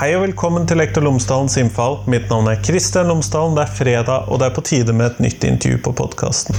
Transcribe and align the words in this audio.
Hei 0.00 0.14
og 0.16 0.22
velkommen 0.22 0.64
til 0.64 0.78
Lektor 0.80 1.04
Lomsdalens 1.04 1.58
innfall. 1.60 1.98
Mitt 2.08 2.30
navn 2.32 2.46
er 2.48 2.62
Kristian 2.64 3.10
Lomsdalen. 3.10 3.52
Det 3.58 3.66
er 3.66 3.74
fredag, 3.76 4.30
og 4.32 4.40
det 4.40 4.46
er 4.46 4.54
på 4.56 4.62
tide 4.64 4.94
med 4.96 5.10
et 5.10 5.18
nytt 5.20 5.44
intervju 5.44 5.82
på 5.84 5.92
podkasten. 5.98 6.56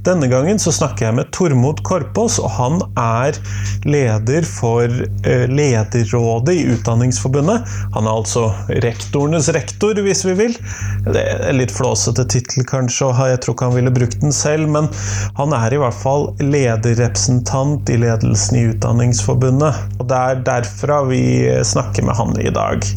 Denne 0.00 0.30
gangen 0.32 0.56
så 0.56 0.72
snakker 0.72 1.04
jeg 1.06 1.16
med 1.18 1.28
Tormod 1.36 1.82
Korpås, 1.84 2.38
og 2.40 2.48
han 2.56 2.78
er 2.96 3.36
leder 3.84 4.46
for 4.48 4.86
eh, 4.88 5.44
Lederrådet 5.50 6.54
i 6.56 6.62
Utdanningsforbundet. 6.72 7.66
Han 7.92 8.08
er 8.08 8.14
altså 8.22 8.46
rektorenes 8.80 9.50
rektor, 9.52 10.00
hvis 10.00 10.24
vi 10.24 10.36
vil. 10.38 10.56
Det 11.04 11.20
er 11.20 11.52
litt 11.56 11.74
flåsete 11.76 12.24
tittel, 12.32 12.64
kanskje, 12.68 13.10
og 13.10 13.20
jeg 13.28 13.42
tror 13.44 13.58
ikke 13.58 13.68
han 13.68 13.76
ville 13.76 13.94
brukt 14.00 14.24
den 14.24 14.32
selv, 14.32 14.72
men 14.72 14.88
han 15.36 15.52
er 15.58 15.76
i 15.76 15.82
hvert 15.82 16.00
fall 16.00 16.30
lederrepresentant 16.40 17.92
i 17.92 18.00
ledelsen 18.00 18.56
i 18.56 18.64
Utdanningsforbundet. 18.72 19.84
Og 20.00 20.08
det 20.08 20.24
er 20.30 20.42
derfra 20.48 21.02
vi 21.12 21.22
snakker 21.66 22.08
med 22.08 22.16
han 22.16 22.34
i 22.40 22.48
dag. 22.56 22.88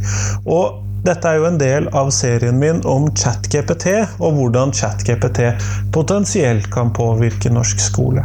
Og 0.48 0.83
dette 1.04 1.28
er 1.28 1.40
jo 1.40 1.48
en 1.50 1.58
del 1.60 1.90
av 1.92 2.12
serien 2.16 2.56
min 2.60 2.80
om 2.88 3.10
ChatGPT, 3.12 3.90
og 4.24 4.38
hvordan 4.38 4.72
ChatGPT 4.76 5.50
potensielt 5.96 6.70
kan 6.72 6.94
påvirke 6.96 7.52
norsk 7.52 7.82
skole. 7.84 8.24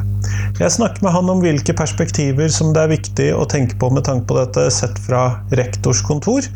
Jeg 0.58 0.74
snakker 0.74 1.02
med 1.02 1.14
han 1.14 1.30
om 1.30 1.42
hvilke 1.42 1.74
perspektiver 1.78 2.50
som 2.54 2.70
det 2.74 2.84
er 2.84 2.92
viktig 2.92 3.28
å 3.34 3.46
tenke 3.50 3.78
på 3.78 3.90
med 3.94 4.06
tanke 4.06 4.26
på 4.30 4.38
dette 4.38 4.68
sett 4.74 4.98
fra 5.04 5.22
rektors 5.58 6.02
kontor. 6.06 6.46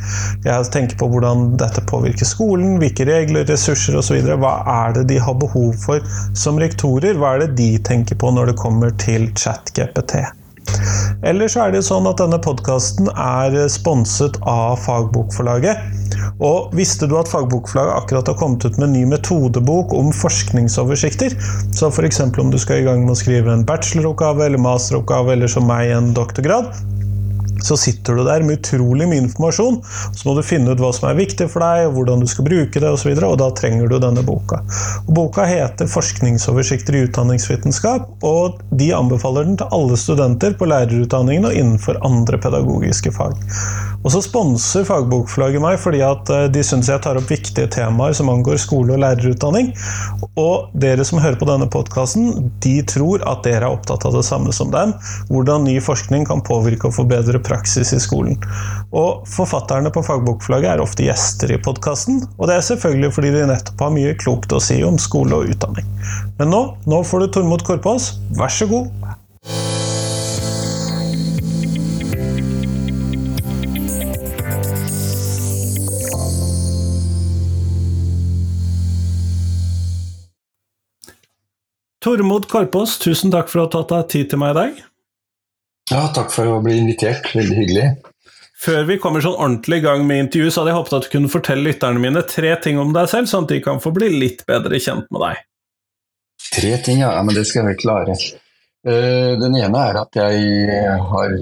Jeg 0.47 0.70
tenker 0.75 0.98
på 1.00 1.09
hvordan 1.11 1.56
dette 1.61 1.83
påvirker 1.91 2.28
skolen, 2.28 2.77
hvilke 2.83 3.06
regler, 3.09 3.47
ressurser 3.50 3.98
osv. 3.98 4.23
Hva 4.43 4.55
er 4.87 4.98
det 4.98 5.09
de 5.12 5.19
har 5.23 5.39
behov 5.43 5.75
for 5.83 6.06
som 6.39 6.61
rektorer? 6.62 7.19
Hva 7.19 7.37
er 7.37 7.47
det 7.47 7.56
de 7.62 7.73
tenker 7.87 8.19
på 8.19 8.31
når 8.34 8.53
det 8.53 8.61
kommer 8.62 8.95
til 9.03 9.31
ChatGPT? 9.39 10.23
Eller 11.23 11.51
så 11.51 11.67
er 11.67 11.75
det 11.75 11.84
sånn 11.87 12.09
at 12.11 12.19
denne 12.19 12.39
podkasten 12.42 13.11
er 13.15 13.55
sponset 13.70 14.39
av 14.48 14.81
Fagbokforlaget. 14.83 15.78
Og 16.42 16.73
visste 16.75 17.06
du 17.06 17.15
at 17.20 17.31
Fagbokforlaget 17.31 17.95
akkurat 18.01 18.31
har 18.33 18.39
kommet 18.41 18.67
ut 18.67 18.78
med 18.81 18.89
en 18.89 18.97
ny 18.97 19.05
metodebok 19.12 19.95
om 19.95 20.11
forskningsoversikter? 20.17 21.37
Så 21.77 21.93
f.eks. 21.93 22.25
om 22.27 22.50
du 22.50 22.59
skal 22.59 22.83
i 22.83 22.89
gang 22.89 23.05
med 23.06 23.15
å 23.15 23.20
skrive 23.23 23.55
en 23.55 23.67
bacheloroppgave 23.69 24.48
eller 24.48 24.62
masteroppgave 24.62 25.37
eller 25.37 25.50
som 25.50 25.69
meg 25.70 25.95
en 25.95 26.11
doktorgrad, 26.17 26.73
så 27.67 27.77
sitter 27.79 28.19
du 28.19 28.25
der 28.27 28.45
med 28.47 28.61
utrolig 28.61 29.09
mye 29.09 29.25
informasjon. 29.25 29.81
Så 30.13 30.29
må 30.29 30.35
du 30.37 30.43
finne 30.47 30.73
ut 30.73 30.83
hva 30.83 30.93
som 30.95 31.09
er 31.11 31.19
viktig 31.19 31.49
for 31.53 31.65
deg, 31.65 31.93
hvordan 31.95 32.23
du 32.23 32.29
skal 32.31 32.47
bruke 32.49 32.83
det 32.83 32.91
osv. 32.91 33.13
Og, 33.13 33.21
så 33.21 33.31
og 33.31 33.39
da 33.43 33.51
trenger 33.59 33.91
du 33.91 33.99
denne 34.03 34.25
boka. 34.27 34.63
Og 35.07 35.15
boka 35.17 35.47
heter 35.49 35.91
'Forskningsoversikter 35.91 36.97
i 36.97 37.05
utdanningsvitenskap', 37.07 38.11
og 38.23 38.61
de 38.71 38.93
anbefaler 38.97 39.49
den 39.49 39.57
til 39.61 39.73
alle 39.73 39.97
studenter 39.97 40.55
på 40.59 40.69
lærerutdanningen 40.71 41.51
og 41.51 41.57
innenfor 41.57 42.01
andre 42.07 42.39
pedagogiske 42.39 43.13
fag. 43.13 43.39
Og 44.03 44.11
så 44.11 44.22
sponser 44.25 44.86
Fagbokforlaget 44.86 45.62
meg 45.62 45.78
fordi 45.83 46.03
at 46.05 46.31
eh, 46.33 46.48
de 46.53 46.62
syns 46.67 46.91
jeg 46.91 47.03
tar 47.05 47.19
opp 47.19 47.31
viktige 47.31 47.70
temaer 47.70 48.17
som 48.17 48.31
angår 48.33 48.59
skole- 48.61 48.97
og 48.97 49.03
lærerutdanning. 49.03 49.72
Og 50.41 50.72
dere 50.83 51.06
som 51.06 51.20
hører 51.22 51.39
på 51.39 51.48
denne 51.48 51.69
podkasten, 51.70 52.50
de 52.64 52.75
tror 52.89 53.22
at 53.28 53.44
dere 53.47 53.67
er 53.67 53.70
opptatt 53.70 54.06
av 54.09 54.17
det 54.17 54.25
samme 54.27 54.55
som 54.55 54.72
dem. 54.75 54.94
Hvordan 55.31 55.67
ny 55.69 55.78
forskning 55.84 56.27
kan 56.28 56.42
påvirke 56.44 56.91
og 56.91 56.97
forbedre 56.98 57.42
praksis 57.42 57.94
i 57.94 58.00
skolen. 58.03 58.41
Og 58.91 59.27
forfatterne 59.31 59.92
på 59.94 60.05
Fagbokforlaget 60.06 60.75
er 60.75 60.84
ofte 60.84 61.06
gjester 61.06 61.55
i 61.55 61.61
podkasten, 61.62 62.22
og 62.37 62.48
det 62.48 62.59
er 62.59 62.66
selvfølgelig 62.66 63.14
fordi 63.16 63.32
de 63.37 63.47
nettopp 63.53 63.87
har 63.87 63.94
mye 63.94 64.16
klokt 64.19 64.53
å 64.53 64.60
si 64.62 64.81
om 64.87 64.98
skole 65.00 65.38
og 65.38 65.54
utdanning. 65.54 65.88
Men 66.41 66.53
nå, 66.53 66.62
nå 66.91 67.03
får 67.06 67.25
du 67.25 67.32
Tormod 67.38 67.65
Korpås, 67.66 68.15
vær 68.38 68.53
så 68.53 68.69
god. 68.71 69.91
Tormod 82.12 82.45
Korpås, 82.45 82.99
tusen 83.00 83.31
takk 83.33 83.49
for 83.49 83.62
å 83.62 83.65
ha 83.65 83.71
tatt 83.73 83.89
deg 83.89 84.09
tid 84.12 84.27
til 84.28 84.41
meg 84.43 84.50
i 84.53 84.56
dag. 84.59 84.81
Ja, 85.89 86.03
takk 86.12 86.28
for 86.34 86.50
å 86.50 86.59
bli 86.61 86.75
invitert. 86.83 87.31
Veldig 87.33 87.55
hyggelig. 87.56 87.87
Før 88.61 88.83
vi 88.91 88.99
kommer 89.00 89.25
sånn 89.25 89.39
ordentlig 89.39 89.78
i 89.81 89.84
gang 89.87 90.05
med 90.05 90.27
intervju, 90.27 90.51
så 90.53 90.61
hadde 90.61 90.75
jeg 90.75 90.77
håpet 90.77 90.97
at 90.99 91.06
du 91.06 91.11
kunne 91.15 91.31
fortelle 91.33 91.65
lytterne 91.65 92.03
mine 92.03 92.21
tre 92.28 92.53
ting 92.61 92.77
om 92.83 92.93
deg 92.93 93.09
selv, 93.09 93.31
sånn 93.33 93.49
at 93.49 93.55
de 93.55 93.62
kan 93.65 93.81
få 93.81 93.95
bli 93.97 94.11
litt 94.12 94.45
bedre 94.45 94.77
kjent 94.77 95.09
med 95.09 95.25
deg. 95.25 95.41
Tre 96.51 96.75
ting, 96.84 97.01
ja. 97.01 97.15
Men 97.25 97.39
det 97.39 97.47
skal 97.49 97.71
jeg 97.71 97.81
klare. 97.81 98.19
Eh, 98.84 99.33
den 99.41 99.56
ene 99.62 99.89
er 99.89 100.03
at 100.03 100.21
jeg 100.21 100.78
har 101.09 101.37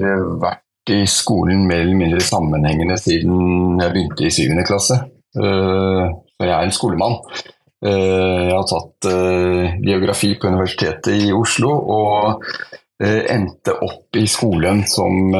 vært 0.47 0.95
i 0.95 1.03
skolen 1.11 1.67
mer 1.67 1.83
eller 1.83 1.99
mindre 1.99 2.23
sammenhengende 2.23 3.01
siden 3.01 3.83
jeg 3.83 3.97
begynte 3.97 4.29
i 4.29 4.35
syvende 4.39 4.71
klasse. 4.71 5.03
Eh, 5.35 6.05
så 6.15 6.47
jeg 6.47 6.55
er 6.55 6.63
en 6.63 6.79
skolemann. 6.79 7.19
Eh, 7.87 8.43
jeg 8.51 8.53
har 8.53 8.67
tatt 8.69 9.09
eh, 9.09 9.79
geografi 9.81 10.35
på 10.37 10.51
Universitetet 10.53 11.15
i 11.17 11.31
Oslo 11.33 11.71
og 11.73 12.45
eh, 13.01 13.23
endte 13.33 13.73
opp 13.87 14.19
i 14.21 14.27
skolen 14.29 14.83
som 14.85 15.33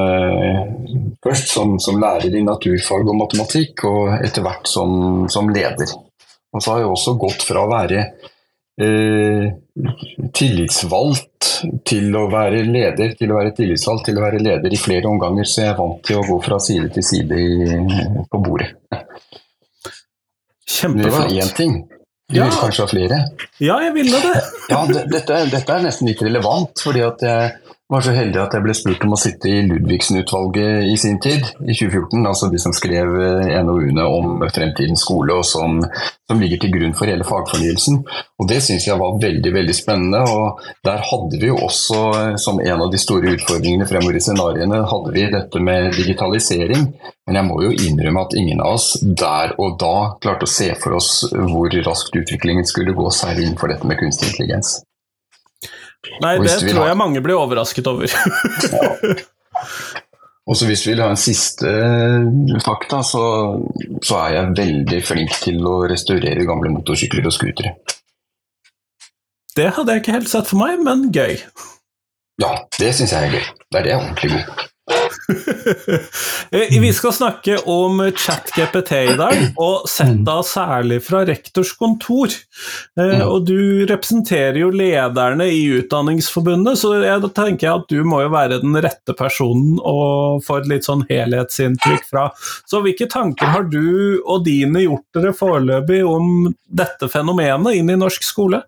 først 1.21 1.53
som, 1.53 1.77
som, 1.83 2.01
lærer 2.01 2.33
i 2.33 2.45
naturfag 2.47 3.05
og 3.05 3.19
matematikk, 3.21 3.85
og 3.85 4.15
etter 4.25 4.47
hvert 4.47 4.71
som, 4.71 5.29
som 5.29 5.53
leder. 5.53 5.93
Og 6.51 6.63
så 6.63 6.73
har 6.73 6.83
jeg 6.83 6.95
også 6.95 7.17
gått 7.21 7.45
fra 7.45 7.67
å 7.67 7.71
være 7.71 8.07
eh, 8.81 9.47
tillitsvalgt 10.33 11.53
til 11.85 12.17
å 12.17 12.25
være 12.33 12.65
leder, 12.65 13.13
til 13.21 13.35
å 13.35 13.39
være 13.43 13.53
tillitsvalgt 13.61 14.09
til 14.09 14.17
å 14.17 14.25
være 14.25 14.41
leder 14.41 14.73
i 14.73 14.81
flere 14.81 15.13
omganger, 15.13 15.45
så 15.45 15.67
jeg 15.67 15.75
er 15.75 15.81
vant 15.85 16.01
til 16.09 16.23
å 16.23 16.25
gå 16.25 16.41
fra 16.49 16.57
side 16.63 16.89
til 16.97 17.05
side 17.05 17.37
i, 17.37 17.71
på 18.33 18.45
bordet. 18.49 18.73
Kjempeflott. 20.71 21.05
Det 21.05 21.17
var 21.19 21.35
én 21.45 21.57
ting. 21.59 21.81
Du 22.31 22.37
ja. 22.39 22.47
vil 22.47 22.59
kanskje 22.63 22.85
ha 22.85 22.91
flere? 22.91 23.17
Ja, 23.59 23.81
jeg 23.83 23.95
ville 23.97 24.21
det. 24.23 24.43
ja, 24.73 24.85
dette, 24.87 25.41
dette, 25.51 25.75
er 25.75 25.83
nesten 25.83 26.07
litt 26.07 26.23
relevant, 26.23 26.79
fordi 26.79 27.03
at 27.03 27.25
jeg 27.27 27.51
var 27.91 28.05
så 28.07 28.13
heldig 28.15 28.39
at 28.39 28.55
jeg 28.55 28.63
ble 28.63 28.75
spurt 28.77 29.05
om 29.07 29.15
å 29.17 29.19
sitte 29.19 29.51
i 29.51 29.63
Ludvigsen-utvalget 29.67 30.87
i 30.93 30.97
sin 31.01 31.19
tid, 31.23 31.43
i 31.67 31.75
2014. 31.75 32.23
Altså 32.29 32.49
de 32.53 32.61
som 32.63 32.75
skrev 32.77 33.17
eh, 33.19 33.55
NOU-ene 33.67 34.05
om 34.07 34.45
fremtidens 34.55 35.03
skole, 35.03 35.35
og 35.41 35.47
som, 35.47 35.81
som, 36.31 36.39
ligger 36.41 36.63
til 36.63 36.75
grunn 36.77 36.95
for 36.97 37.11
hele 37.11 37.27
fagfornyelsen. 37.27 38.01
Og 38.39 38.49
Det 38.51 38.61
syns 38.63 38.87
jeg 38.87 38.99
var 39.01 39.19
veldig 39.23 39.53
veldig 39.57 39.75
spennende. 39.75 40.23
og 40.23 40.63
Der 40.87 41.03
hadde 41.11 41.41
vi 41.43 41.51
jo 41.51 41.59
også, 41.67 42.03
eh, 42.21 42.37
som 42.43 42.63
en 42.63 42.85
av 42.87 42.93
de 42.93 43.01
store 43.03 43.35
utfordringene 43.35 43.89
fremover 43.91 44.21
i 44.21 44.23
scenarioene, 44.23 44.85
hadde 44.93 45.15
vi 45.17 45.27
dette 45.35 45.65
med 45.71 45.91
digitalisering. 45.99 46.87
Men 47.27 47.41
jeg 47.41 47.49
må 47.51 47.59
jo 47.65 47.75
innrømme 47.75 48.23
at 48.27 48.37
ingen 48.39 48.63
av 48.63 48.79
oss 48.79 48.93
der 49.03 49.57
og 49.59 49.81
da 49.83 49.97
klarte 50.23 50.47
å 50.47 50.51
se 50.51 50.71
for 50.79 50.99
oss 50.99 51.11
hvor 51.31 51.75
raskt 51.87 52.15
utviklingen 52.23 52.67
skulle 52.67 52.95
gå, 52.95 53.11
særlig 53.15 53.49
innenfor 53.49 53.75
dette 53.75 53.91
med 53.91 53.99
kunstig 53.99 54.31
intelligens. 54.31 54.79
Nei, 56.25 56.37
det 56.41 56.57
tror 56.65 56.87
jeg 56.89 56.97
mange 56.99 57.21
blir 57.25 57.41
overrasket 57.41 57.89
over. 57.91 58.09
ja. 58.73 58.95
Og 60.51 60.57
så 60.57 60.67
Hvis 60.67 60.83
vi 60.87 60.95
vil 60.95 61.03
ha 61.05 61.11
en 61.13 61.21
siste 61.21 61.69
eh, 61.71 62.57
fakta, 62.65 63.05
så, 63.07 63.23
så, 64.03 64.17
er 64.25 64.33
jeg 64.35 64.55
veldig 64.59 65.01
flink 65.07 65.37
til 65.45 65.61
å 65.69 65.77
restaurere 65.91 66.47
gamle 66.49 66.73
motorsykler 66.75 67.29
og 67.29 67.37
scootere. 67.37 67.77
Det 69.55 69.69
hadde 69.77 69.95
jeg 69.95 70.03
ikke 70.03 70.17
helt 70.17 70.33
sett 70.33 70.51
for 70.51 70.59
meg, 70.59 70.81
men 70.83 71.11
gøy. 71.15 71.37
Ja, 72.41 72.51
det 72.81 72.91
syns 72.97 73.15
jeg 73.15 73.29
er 73.29 73.37
gøy. 73.37 73.47
Det 73.71 73.79
er 73.79 73.87
det 73.87 73.93
jeg 73.93 73.99
er 73.99 74.09
ordentlig 74.09 74.33
god 74.35 74.67
vi 76.81 76.93
skal 76.93 77.13
snakke 77.13 77.59
om 77.59 78.13
ChatGPT 78.17 78.93
i 78.93 79.17
dag, 79.19 79.37
og 79.61 79.87
sett 79.91 80.23
da 80.27 80.41
særlig 80.47 81.01
fra 81.07 81.23
rektors 81.29 81.73
kontor. 81.79 82.33
Eh, 83.01 83.23
og 83.25 83.47
du 83.49 83.87
representerer 83.91 84.61
jo 84.63 84.71
lederne 84.75 85.47
i 85.53 85.63
Utdanningsforbundet, 85.79 86.81
så 86.81 86.95
jeg 87.05 87.33
tenker 87.37 87.75
at 87.75 87.87
du 87.93 88.03
må 88.07 88.23
jo 88.25 88.33
være 88.35 88.61
den 88.65 88.77
rette 88.83 89.15
personen 89.19 89.79
å 89.79 90.41
få 90.45 90.61
et 90.61 90.71
litt 90.73 90.89
sånn 90.89 91.07
helhetsinntrykk 91.11 92.07
fra. 92.11 92.29
Så 92.71 92.83
hvilke 92.85 93.09
tanker 93.11 93.55
har 93.55 93.69
du 93.71 94.21
og 94.25 94.45
dine 94.49 94.87
gjort 94.87 95.07
dere 95.17 95.35
foreløpig 95.37 96.03
om 96.07 96.51
dette 96.67 97.11
fenomenet 97.11 97.79
inn 97.79 97.93
i 97.93 98.01
norsk 98.01 98.27
skole? 98.27 98.65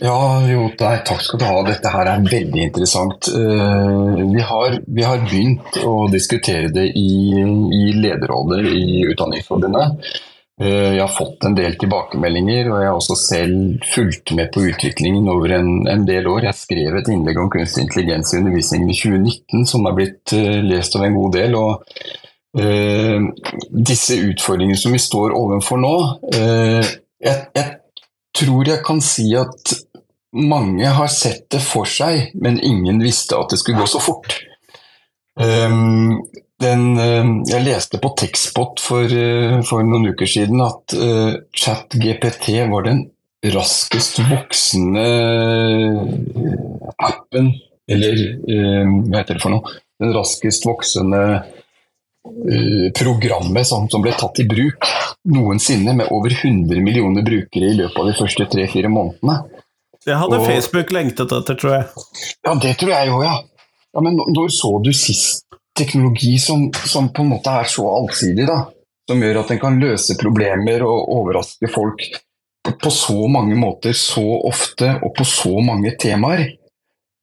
Ja, 0.00 0.48
jo, 0.48 0.70
takk 0.80 1.20
skal 1.20 1.40
du 1.40 1.44
ha. 1.44 1.58
Dette 1.66 1.90
her 1.92 2.08
er 2.08 2.24
veldig 2.24 2.62
interessant. 2.70 3.28
Eh, 3.36 4.20
vi 4.32 4.40
har, 4.48 4.78
vi 4.86 5.04
har 5.04 5.20
begynt 5.26 5.76
å 5.84 6.06
diskutere 6.08 6.70
det 6.72 6.86
i, 6.96 7.12
i 7.36 7.82
lederroller 8.00 8.64
i 8.64 9.02
Utdanningsforbundet. 9.10 10.14
Eh, 10.60 10.94
jeg 10.96 11.02
har 11.02 11.12
fått 11.12 11.44
en 11.44 11.56
del 11.56 11.76
tilbakemeldinger, 11.80 12.70
og 12.70 12.80
jeg 12.80 12.88
har 12.88 12.96
også 12.96 13.16
selv 13.16 13.84
fulgt 13.92 14.32
med 14.36 14.48
på 14.54 14.64
utviklingen 14.70 15.28
over 15.32 15.52
en, 15.58 15.70
en 15.92 16.06
del 16.08 16.28
år. 16.32 16.48
Jeg 16.48 16.60
skrev 16.62 16.96
et 16.96 17.12
innlegg 17.12 17.40
om 17.40 17.52
kunstig 17.52 17.84
intelligens 17.84 18.32
i 18.32 18.40
undervisningen 18.40 18.88
i 18.92 18.96
2019 18.96 19.68
som 19.68 19.84
er 19.88 19.98
blitt 20.00 20.36
eh, 20.36 20.62
lest 20.64 20.96
av 20.96 21.04
en 21.04 21.20
god 21.20 21.36
del. 21.36 21.58
og 21.60 22.00
uh, 22.60 23.28
Disse 23.92 24.16
utfordringene 24.16 24.80
som 24.80 24.96
vi 24.96 25.00
står 25.00 25.36
overfor 25.38 25.78
nå 25.80 25.94
uh, 26.34 26.88
jeg, 27.20 27.36
jeg 27.54 27.66
tror 28.36 28.68
jeg 28.68 28.84
kan 28.86 29.00
si 29.04 29.28
at 29.36 29.76
mange 30.36 30.86
har 30.94 31.10
sett 31.10 31.48
det 31.50 31.62
for 31.64 31.88
seg, 31.88 32.30
men 32.38 32.60
ingen 32.62 33.02
visste 33.02 33.38
at 33.38 33.50
det 33.50 33.58
skulle 33.60 33.82
gå 33.82 33.88
så 33.90 34.02
fort. 34.02 34.36
Um, 35.40 36.20
den, 36.60 36.98
eh, 37.00 37.28
jeg 37.48 37.64
leste 37.64 38.00
på 38.02 38.12
Tekstbot 38.20 38.82
for, 38.84 39.08
uh, 39.08 39.60
for, 39.64 39.86
noen 39.86 40.10
uker 40.12 40.28
siden 40.28 40.60
at 40.60 40.92
uh, 40.92 41.38
ChatGPT 41.56 42.52
var 42.68 42.84
den 42.84 43.06
raskest 43.54 44.20
voksende 44.28 45.06
appen, 47.00 47.54
eller 47.88 48.20
uh, 48.44 48.92
hva 49.06 49.22
heter 49.22 49.38
det 49.38 49.44
for 49.44 49.54
noe? 49.54 49.78
Den 50.00 50.12
raskest 50.16 50.68
voksende 50.68 51.24
programmet 52.96 53.64
som, 53.64 53.86
som, 53.88 54.02
ble 54.04 54.12
tatt 54.12 54.42
i 54.42 54.44
bruk 54.48 54.84
noensinne, 55.32 55.94
med 55.96 56.12
over 56.12 56.34
100 56.34 56.82
millioner 56.84 57.24
brukere 57.24 57.70
i 57.72 57.78
løpet 57.78 57.96
av 57.96 58.10
de 58.10 58.16
første 58.18 58.46
tre-fire 58.52 58.92
månedene. 58.92 59.38
Det 60.06 60.16
hadde 60.16 60.40
Og, 60.40 60.46
Facebook 60.48 60.92
lengtet 60.96 61.32
etter, 61.36 61.56
tror 61.60 61.74
jeg. 61.76 62.04
Ja, 62.46 62.54
det 62.62 62.74
tror 62.80 62.92
jeg 62.94 63.12
òg, 63.12 63.24
ja. 63.26 63.36
ja. 63.94 64.04
Men 64.04 64.16
når 64.20 64.52
så 64.54 64.72
du 64.84 64.92
sist 64.96 65.44
teknologi 65.76 66.38
som, 66.40 66.68
som, 66.88 67.10
på 67.12 67.24
en 67.24 67.34
måte 67.34 67.52
er 67.52 67.68
så 67.70 67.86
allsidig, 67.88 68.46
da. 68.48 68.62
Som 69.10 69.22
gjør 69.24 69.42
at 69.42 69.52
den 69.52 69.60
kan 69.62 69.78
løse 69.82 70.16
problemer 70.20 70.84
og 70.86 71.12
overraske 71.18 71.68
folk 71.72 72.04
på 72.80 72.92
så 72.92 73.26
mange 73.32 73.56
måter, 73.58 73.96
så 73.96 74.24
ofte 74.46 74.92
og 75.00 75.14
på 75.16 75.26
så 75.26 75.52
mange 75.64 75.94
temaer. 76.00 76.46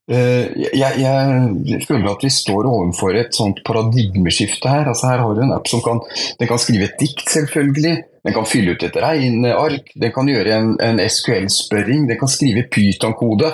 Eh, 0.08 0.54
jeg, 0.56 1.00
jeg, 1.02 1.82
føler 1.84 2.10
at 2.14 2.24
vi 2.24 2.32
står 2.32 2.68
overfor 2.70 3.18
et 3.20 3.36
sånt 3.36 3.60
paradigmeskifte 3.68 4.72
her. 4.72 4.88
Altså 4.90 5.12
her 5.12 5.24
har 5.24 5.36
du 5.36 5.44
en 5.44 5.56
app 5.56 5.68
som 5.70 5.84
kan, 5.86 6.02
den 6.40 6.50
kan 6.50 6.62
skrive 6.62 6.90
et 6.90 7.00
dikt, 7.02 7.26
selvfølgelig. 7.30 7.96
Den 8.28 8.36
kan 8.36 8.46
fylle 8.46 8.74
ut 8.76 8.84
et 8.84 8.98
regneark. 9.00 9.94
Den 9.96 10.12
kan 10.12 10.28
gjøre 10.28 10.52
en, 10.52 10.74
en 10.84 11.00
SQL-spørring. 11.00 12.10
Den 12.10 12.18
kan 12.20 12.28
skrive 12.28 12.66
Python-kode. 12.68 13.54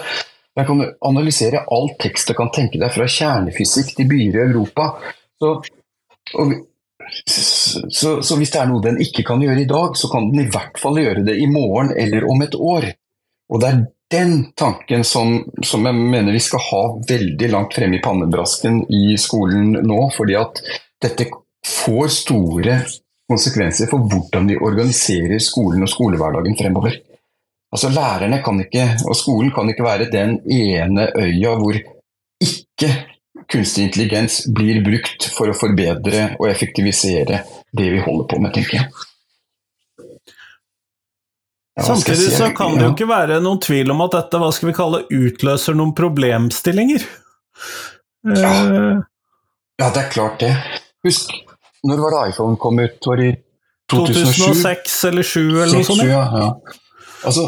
Den 0.58 0.66
kan 0.66 0.82
analysere 1.06 1.62
all 1.70 1.92
tekst 2.02 2.32
du 2.32 2.34
kan 2.38 2.50
tenke 2.54 2.82
deg, 2.82 2.90
fra 2.94 3.06
kjernefysikk 3.06 3.92
til 4.00 4.10
byer 4.10 4.40
i 4.40 4.46
Europa. 4.48 4.88
Så, 5.38 5.52
og, 6.42 6.56
så, 7.30 8.16
så, 8.26 8.38
hvis 8.40 8.54
det 8.56 8.64
er 8.64 8.72
noe 8.72 8.82
den 8.82 8.98
ikke 9.06 9.26
kan 9.28 9.46
gjøre 9.46 9.62
i 9.62 9.70
dag, 9.70 9.94
så 10.00 10.10
kan 10.10 10.32
den 10.32 10.48
i 10.48 10.50
hvert 10.50 10.82
fall 10.82 10.98
gjøre 11.04 11.26
det 11.30 11.38
i 11.38 11.46
morgen 11.54 11.94
eller 11.94 12.26
om 12.34 12.42
et 12.46 12.58
år. 12.58 12.90
Og 13.54 13.62
det 13.62 13.70
er 13.70 13.86
den 14.14 14.36
tanken 14.58 15.06
som, 15.06 15.36
som 15.62 15.86
jeg 15.86 16.02
mener 16.02 16.34
vi 16.34 16.42
skal 16.42 16.66
ha 16.72 16.82
veldig 17.14 17.54
langt 17.54 17.78
fremme 17.78 18.02
i 18.02 18.04
pannebrasken 18.04 18.84
i 18.90 19.06
skolen 19.22 19.78
nå, 19.86 20.02
fordi 20.18 20.38
at 20.42 20.66
dette 21.06 21.30
får 21.86 22.14
store 22.18 22.82
konsekvenser 23.32 23.90
for 23.92 24.06
hvordan 24.10 24.50
vi 24.50 24.60
organiserer 24.60 25.40
skolen 25.42 25.86
og 25.86 25.92
skolehverdagen 25.92 26.58
fremover. 26.60 27.00
Altså 27.74 27.90
Lærerne 27.90 28.42
kan 28.46 28.60
ikke, 28.62 28.86
og 29.10 29.16
skolen 29.18 29.52
kan 29.56 29.70
ikke 29.70 29.86
være 29.86 30.12
den 30.12 30.38
ene 30.52 31.08
øya 31.18 31.56
hvor 31.58 31.80
ikke 32.44 32.90
kunstig 33.50 33.88
intelligens 33.88 34.44
blir 34.56 34.84
brukt 34.86 35.26
for 35.34 35.50
å 35.50 35.58
forbedre 35.58 36.34
og 36.38 36.50
effektivisere 36.50 37.42
det 37.74 37.90
vi 37.96 38.04
holder 38.04 38.30
på 38.30 38.40
med, 38.44 38.54
tenker 38.56 38.80
jeg. 38.80 39.10
Ja, 41.74 41.88
Samtidig 41.88 42.28
si? 42.28 42.36
så 42.38 42.52
kan 42.54 42.76
det 42.78 42.86
jo 42.86 42.92
ikke 42.94 43.10
være 43.10 43.40
noen 43.42 43.62
tvil 43.64 43.90
om 43.90 44.04
at 44.06 44.14
dette 44.14 44.42
hva 44.42 44.52
skal 44.54 44.70
vi 44.70 44.76
kalle, 44.78 45.00
utløser 45.10 45.78
noen 45.78 45.96
problemstillinger. 45.98 47.08
Ja, 48.30 48.52
uh, 48.70 49.02
ja 49.82 49.90
det 49.96 50.04
er 50.04 50.12
klart 50.14 50.38
det. 50.44 50.52
Husk, 51.04 51.34
når 51.88 52.04
var 52.04 52.16
det 52.16 52.22
iPhone 52.32 52.60
kom 52.62 52.80
ut? 52.80 53.00
Var 53.06 53.20
det 53.20 53.28
i 53.32 53.36
2007? 53.92 54.32
2006 54.44 55.04
eller 55.10 55.28
2007 55.28 55.62
eller 55.64 55.76
noe 55.78 55.88
sånt? 55.90 56.06
Ja, 56.08 56.24
ja. 56.40 56.80
Altså, 57.24 57.44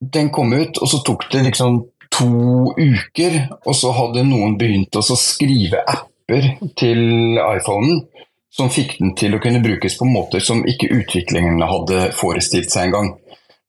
den 0.00 0.30
kom 0.32 0.52
ut, 0.52 0.78
og 0.80 0.88
så 0.88 1.00
tok 1.04 1.26
det 1.32 1.44
liksom 1.48 1.82
to 2.10 2.74
uker, 2.76 3.36
og 3.64 3.76
så 3.76 3.92
hadde 3.96 4.26
noen 4.28 4.56
begynt 4.60 4.96
å 4.96 5.04
skrive 5.04 5.82
apper 5.88 6.54
til 6.78 7.38
iPhonen 7.40 8.04
som 8.50 8.70
fikk 8.72 8.96
den 8.98 9.14
til 9.18 9.36
å 9.36 9.40
kunne 9.42 9.62
brukes 9.62 9.96
på 9.98 10.08
måter 10.08 10.42
som 10.42 10.64
ikke 10.66 10.90
utviklingene 10.90 11.68
hadde 11.70 12.08
forestilt 12.18 12.72
seg 12.72 12.88
engang. 12.88 13.12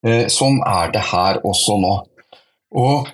Eh, 0.01 0.25
sånn 0.33 0.57
er 0.65 0.89
det 0.93 1.03
her 1.11 1.41
også 1.45 1.77
nå. 1.81 1.93
Og 2.81 3.11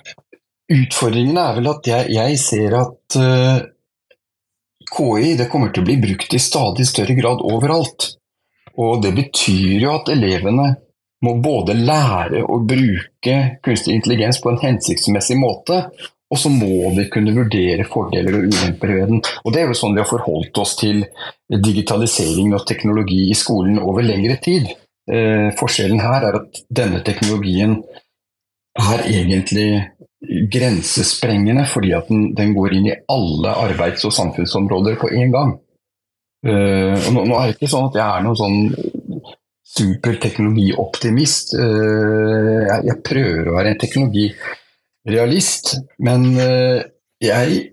utfordringen 0.72 1.36
er 1.42 1.58
vel 1.58 1.68
at 1.74 1.90
jeg, 1.90 2.08
jeg 2.14 2.38
ser 2.40 2.78
at 2.78 3.18
eh, 3.20 3.58
KI 4.92 5.34
det 5.38 5.48
kommer 5.52 5.72
til 5.72 5.84
å 5.84 5.88
bli 5.88 5.98
brukt 6.02 6.34
i 6.34 6.40
stadig 6.42 6.86
større 6.88 7.16
grad 7.18 7.42
overalt. 7.44 8.12
Og 8.78 9.02
det 9.02 9.14
betyr 9.16 9.80
jo 9.82 9.94
at 9.96 10.10
elevene 10.12 10.68
må 11.26 11.34
både 11.42 11.74
lære 11.74 12.44
å 12.46 12.60
bruke 12.62 13.34
kunstig 13.64 13.96
intelligens 13.96 14.38
på 14.42 14.52
en 14.52 14.60
hensiktsmessig 14.62 15.38
måte, 15.40 15.80
og 16.28 16.38
så 16.38 16.50
må 16.52 16.92
de 16.94 17.06
kunne 17.10 17.32
vurdere 17.34 17.86
fordeler 17.88 18.36
og 18.36 18.50
ulemper 18.52 18.92
ved 18.94 19.12
den. 19.12 19.22
Og 19.44 19.52
Det 19.52 19.62
er 19.62 19.70
jo 19.70 19.78
sånn 19.80 19.96
vi 19.96 20.02
har 20.02 20.10
forholdt 20.10 20.60
oss 20.60 20.76
til 20.78 21.00
digitalisering 21.48 22.52
og 22.54 22.66
teknologi 22.68 23.30
i 23.32 23.38
skolen 23.38 23.80
over 23.80 24.04
lengre 24.04 24.36
tid. 24.44 24.68
Eh, 25.08 25.48
forskjellen 25.56 26.02
her 26.04 26.28
er 26.28 26.42
at 26.42 26.60
denne 26.68 27.00
teknologien 27.04 27.78
er 28.78 29.06
egentlig 29.08 29.70
grensesprengende, 30.26 31.64
fordi 31.70 31.92
at 31.94 32.08
den, 32.10 32.32
den 32.34 32.54
går 32.56 32.74
inn 32.74 32.90
i 32.90 32.96
alle 33.12 33.54
arbeids- 33.66 34.06
og 34.08 34.14
samfunnsområder 34.16 34.98
på 34.98 35.10
én 35.14 35.30
gang. 35.34 35.54
Uh, 36.46 36.94
og 36.94 37.12
nå, 37.14 37.24
nå, 37.26 37.38
er 37.38 37.50
det 37.50 37.56
ikke 37.56 37.70
sånn 37.70 37.88
at 37.88 37.98
jeg 37.98 38.06
er 38.06 38.22
noen 38.22 38.38
sånn 38.38 38.58
superteknologioptimist. 39.78 41.54
Uh, 41.58 42.66
jeg 42.86 43.02
prøver 43.06 43.50
å 43.50 43.56
være 43.58 43.74
en 43.74 43.82
teknologirealist, 43.82 45.74
men 46.06 46.28
uh, 46.38 46.78
jeg 47.22 47.64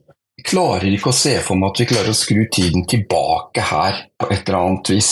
klarer 0.45 0.89
ikke 0.91 1.13
å 1.13 1.17
se 1.17 1.37
for 1.45 1.57
meg 1.57 1.73
at 1.73 1.81
vi 1.81 1.89
klarer 1.89 2.13
å 2.13 2.17
skru 2.17 2.43
tiden 2.53 2.85
tilbake 2.89 3.65
her 3.71 4.05
på 4.21 4.29
et 4.33 4.43
eller 4.45 4.59
annet 4.61 4.93
vis. 4.93 5.11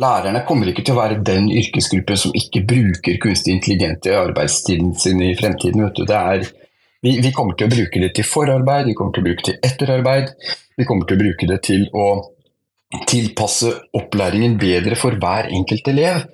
Lærerne 0.00 0.40
kommer 0.48 0.70
ikke 0.70 0.84
til 0.86 0.96
å 0.96 1.00
være 1.02 1.20
den 1.26 1.50
yrkesgruppen 1.52 2.18
som 2.18 2.36
ikke 2.36 2.62
bruker 2.68 3.18
kunstig 3.20 3.52
intelligent 3.58 4.06
i 4.08 4.16
arbeidstiden 4.16 4.94
sin 4.96 5.20
i 5.24 5.34
fremtiden. 5.36 5.84
Er, 5.84 6.46
vi, 7.04 7.18
vi, 7.20 7.32
kommer 7.36 7.58
til 7.58 7.68
å 7.68 7.74
bruke 7.74 8.00
det 8.00 8.14
til 8.16 8.24
forarbeid, 8.24 8.88
vi 8.88 8.96
kommer 8.96 9.12
til 9.16 9.24
å 9.24 9.28
bruke 9.28 9.44
det 9.44 9.50
til 9.50 9.70
etterarbeid. 9.70 10.32
Vi 10.80 10.86
kommer 10.88 11.08
til 11.08 11.18
å 11.18 11.20
bruke 11.20 11.48
det 11.50 11.60
til 11.66 11.88
å 11.92 12.06
tilpasse 13.10 13.74
opplæringen 13.96 14.56
bedre 14.60 14.96
for 14.98 15.18
hver 15.20 15.50
enkelt 15.52 15.92
elev. 15.92 16.24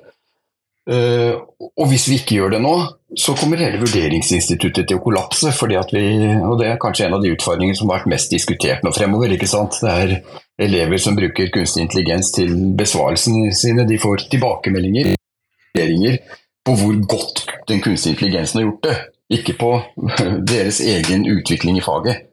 Uh, 0.87 1.43
og 1.75 1.89
hvis 1.91 2.07
vi 2.07 2.21
ikke 2.21 2.37
gjør 2.37 2.53
det 2.55 2.61
nå, 2.63 2.77
så 3.19 3.35
kommer 3.35 3.59
hele 3.59 3.81
vurderingsinstituttet 3.83 4.87
til 4.87 5.01
å 5.01 5.03
kollapse. 5.03 5.51
fordi 5.51 5.75
at 5.81 5.91
vi, 5.91 6.05
og 6.47 6.61
Det 6.61 6.69
er 6.71 6.79
kanskje 6.79 7.09
en 7.09 7.19
av 7.19 7.25
de 7.25 7.35
utfordringene 7.35 7.79
som 7.79 7.91
har 7.91 7.99
vært 7.99 8.13
mest 8.15 8.31
diskutert 8.31 8.87
nå 8.87 8.95
fremover. 8.95 9.35
ikke 9.35 9.51
sant? 9.51 9.81
Det 9.83 9.91
er 9.91 10.15
elever 10.63 10.97
som 10.97 11.17
bruker 11.17 11.51
kunstig 11.53 11.85
intelligens 11.85 12.33
til 12.33 12.53
besvarelsene 12.79 13.53
sine. 13.55 13.87
De 13.89 13.99
får 14.01 14.29
tilbakemeldinger 14.33 15.15
på 16.67 16.75
hvor 16.81 16.97
godt 17.09 17.45
den 17.69 17.83
kunstige 17.85 18.17
intelligensen 18.17 18.61
har 18.61 18.69
gjort 18.71 18.87
det. 18.89 18.97
Ikke 19.37 19.57
på 19.59 19.73
deres 20.53 20.81
egen 20.81 21.27
utvikling 21.31 21.79
i 21.79 21.85
faget. 21.85 22.25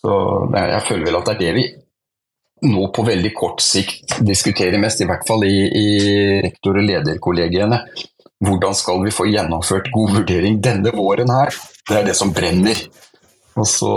Så 0.00 0.12
Jeg 0.56 0.82
føler 0.88 1.06
vel 1.06 1.20
at 1.20 1.28
det 1.28 1.34
er 1.34 1.44
det 1.44 1.54
vi 1.58 1.66
nå 2.60 2.86
på 2.92 3.04
veldig 3.06 3.30
kort 3.36 3.62
sikt 3.64 4.18
diskuterer 4.26 4.80
mest, 4.80 5.00
i 5.00 5.08
hvert 5.08 5.24
fall 5.28 5.46
i, 5.46 5.54
i 5.64 5.86
rektor- 6.44 6.76
og 6.76 6.84
lederkollegiene. 6.84 7.78
Hvordan 8.44 8.76
skal 8.76 9.00
vi 9.04 9.12
få 9.12 9.26
gjennomført 9.28 9.88
god 9.92 10.16
vurdering 10.18 10.58
denne 10.64 10.92
våren 10.96 11.32
her? 11.32 11.54
Det 11.88 11.96
er 11.96 12.04
det 12.08 12.16
som 12.16 12.32
brenner. 12.36 12.76
Og 13.60 13.68
så, 13.68 13.92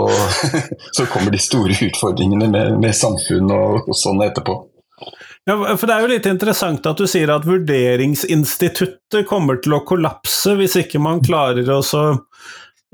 så 0.96 1.08
kommer 1.10 1.34
de 1.34 1.40
store 1.42 1.76
utfordringene 1.88 2.50
med, 2.52 2.78
med 2.82 2.96
samfunn 2.96 3.50
og, 3.54 3.88
og 3.88 3.98
sånn 3.98 4.22
etterpå. 4.26 4.60
Ja, 5.44 5.58
for 5.76 5.88
Det 5.88 5.94
er 5.94 6.04
jo 6.04 6.12
litt 6.14 6.28
interessant 6.30 6.86
at 6.88 7.00
du 7.00 7.08
sier 7.10 7.32
at 7.34 7.44
vurderingsinstituttet 7.48 9.26
kommer 9.28 9.58
til 9.64 9.76
å 9.76 9.82
kollapse 9.84 10.54
hvis 10.56 10.78
ikke 10.80 11.02
man 11.02 11.20
klarer 11.24 11.68
å 11.68 11.82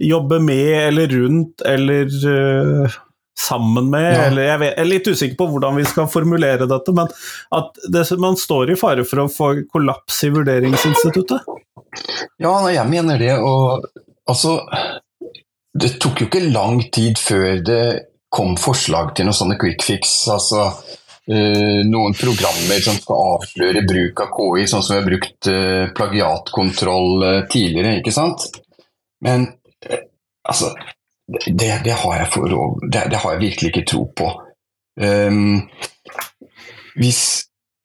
jobbe 0.00 0.40
med 0.42 0.72
eller 0.88 1.12
rundt 1.12 1.62
eller 1.68 2.10
uh 2.26 2.98
sammen 3.48 3.90
med, 3.90 4.14
ja. 4.14 4.22
eller 4.22 4.42
jeg, 4.42 4.58
vet, 4.60 4.72
jeg, 4.74 4.80
er 4.82 4.88
litt 4.88 5.08
usikker 5.08 5.38
på 5.38 5.46
hvordan 5.52 5.78
vi 5.78 5.86
skal 5.88 6.08
formulere 6.12 6.68
dette, 6.68 6.94
men 6.96 7.08
at 7.56 7.80
det, 7.92 8.04
man 8.20 8.36
står 8.38 8.74
i 8.74 8.78
fare 8.80 9.06
for 9.08 9.24
å 9.24 9.30
få 9.32 9.50
kollaps 9.72 10.20
i 10.26 10.32
Vurderingsinstituttet? 10.34 11.48
Ja, 12.42 12.52
jeg 12.70 12.86
mener 12.90 13.20
det. 13.20 13.32
Og 13.38 13.86
altså 14.30 14.58
Det 15.80 15.94
tok 16.02 16.22
jo 16.22 16.28
ikke 16.28 16.48
lang 16.52 16.82
tid 16.92 17.18
før 17.20 17.60
det 17.64 17.84
kom 18.30 18.56
forslag 18.60 19.14
til 19.16 19.26
noen 19.26 19.36
sånne 19.36 19.58
quick 19.60 19.84
fix. 19.86 20.16
altså 20.32 20.70
Uh, 21.30 21.84
noen 21.86 22.14
programmer 22.16 22.80
som 22.82 22.96
skal 22.98 23.20
avsløre 23.36 23.84
bruk 23.86 24.22
av 24.24 24.30
KI, 24.34 24.64
sånn 24.66 24.82
som 24.82 24.96
vi 24.96 24.98
har 24.98 25.04
brukt 25.06 25.48
uh, 25.52 25.84
plagiatkontroll 25.94 27.22
uh, 27.22 27.42
tidligere. 27.52 28.00
ikke 28.00 28.14
sant? 28.16 28.48
Men 29.22 29.44
altså 30.42 30.72
det, 31.46 31.68
det, 31.84 31.94
har 32.02 32.24
for, 32.32 32.50
det, 32.82 33.04
det, 33.12 33.20
har 33.22 33.36
jeg 33.36 33.42
virkelig 33.44 33.70
ikke 33.70 33.86
tro 33.92 34.02
på. 34.16 34.32
Um, 34.98 35.68
hvis 36.98 37.22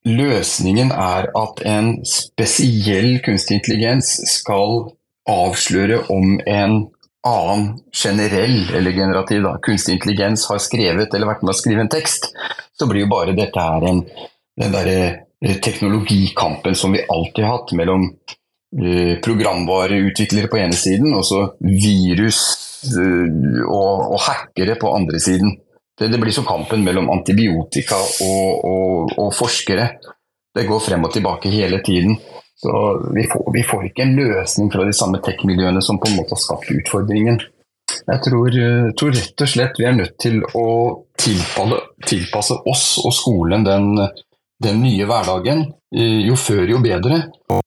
løsningen 0.09 0.89
er 0.95 1.29
at 1.37 1.61
en 1.69 1.91
spesiell 2.07 3.19
kunstig 3.25 3.59
intelligens 3.59 4.15
skal 4.31 4.87
avsløre 5.29 6.01
om 6.13 6.39
en 6.49 6.79
annen 7.25 7.79
generell 8.03 8.75
eller 8.75 8.91
generativ 8.91 9.43
da, 9.43 9.57
kunstig 9.61 9.97
intelligens 9.97 10.45
har 10.49 10.61
skrevet 10.61 11.13
eller 11.13 11.29
vært 11.31 11.43
med 11.45 11.55
å 11.55 11.57
skrive 11.57 11.85
en 11.85 11.91
tekst, 11.91 12.29
så 12.77 12.87
blir 12.89 13.05
jo 13.05 13.11
bare 13.11 13.35
dette 13.37 13.61
her 13.61 13.85
en, 13.89 14.03
den 14.61 14.75
derre 14.75 14.99
eh, 15.41 15.57
teknologikampen 15.63 16.77
som 16.77 16.93
vi 16.93 17.05
alltid 17.09 17.45
har 17.45 17.57
hatt 17.57 17.73
mellom 17.77 18.05
uh, 18.11 19.15
programvareutviklere 19.25 20.51
på 20.51 20.61
ene 20.61 20.77
siden 20.77 21.15
og 21.15 21.25
så 21.25 21.41
virus 21.65 22.41
uh, 22.93 23.25
og, 23.65 24.11
og, 24.11 24.19
hackere 24.27 24.77
på 24.81 24.93
andre 24.93 25.21
siden. 25.21 25.57
Det, 25.97 26.11
det, 26.11 26.19
blir 26.21 26.35
som 26.35 26.45
kampen 26.45 26.83
mellom 26.85 27.09
antibiotika 27.09 27.97
og, 28.21 28.65
og, 28.67 29.15
og, 29.17 29.29
forskere. 29.33 29.89
Det 30.55 30.67
går 30.67 30.83
frem 30.83 31.07
og 31.07 31.13
tilbake 31.15 31.51
hele 31.51 31.81
tiden. 31.83 32.19
Så 32.55 32.71
vi 33.15 33.23
får, 33.27 33.53
vi 33.53 33.63
får 33.63 33.89
ikke 33.89 34.05
en 34.05 34.15
løsning 34.15 34.71
fra 34.71 34.85
de 34.87 34.93
samme 34.95 35.19
tech-miljøene 35.23 35.81
som 35.83 35.99
på 35.99 36.07
en 36.09 36.17
måte 36.21 36.35
har 36.35 36.41
skapt 36.41 36.71
utfordringen. 36.71 37.41
Jeg 38.05 38.21
tror, 38.25 38.47
eh, 38.47 38.91
tror, 38.97 39.11
rett 39.15 39.43
og 39.43 39.49
slett 39.49 39.79
vi 39.79 39.87
er 39.89 39.97
nødt 39.97 40.15
til 40.21 40.39
å 40.55 40.67
tilpasse, 41.19 41.81
tilpasse 42.07 42.57
oss 42.71 42.85
og 43.03 43.13
skolen 43.13 43.65
den, 43.67 43.91
den, 44.63 44.81
nye 44.81 45.07
hverdagen. 45.09 45.65
Jo 45.91 46.35
før, 46.39 46.65
jo 46.69 46.81
bedre. 46.83 47.21
Og, 47.49 47.61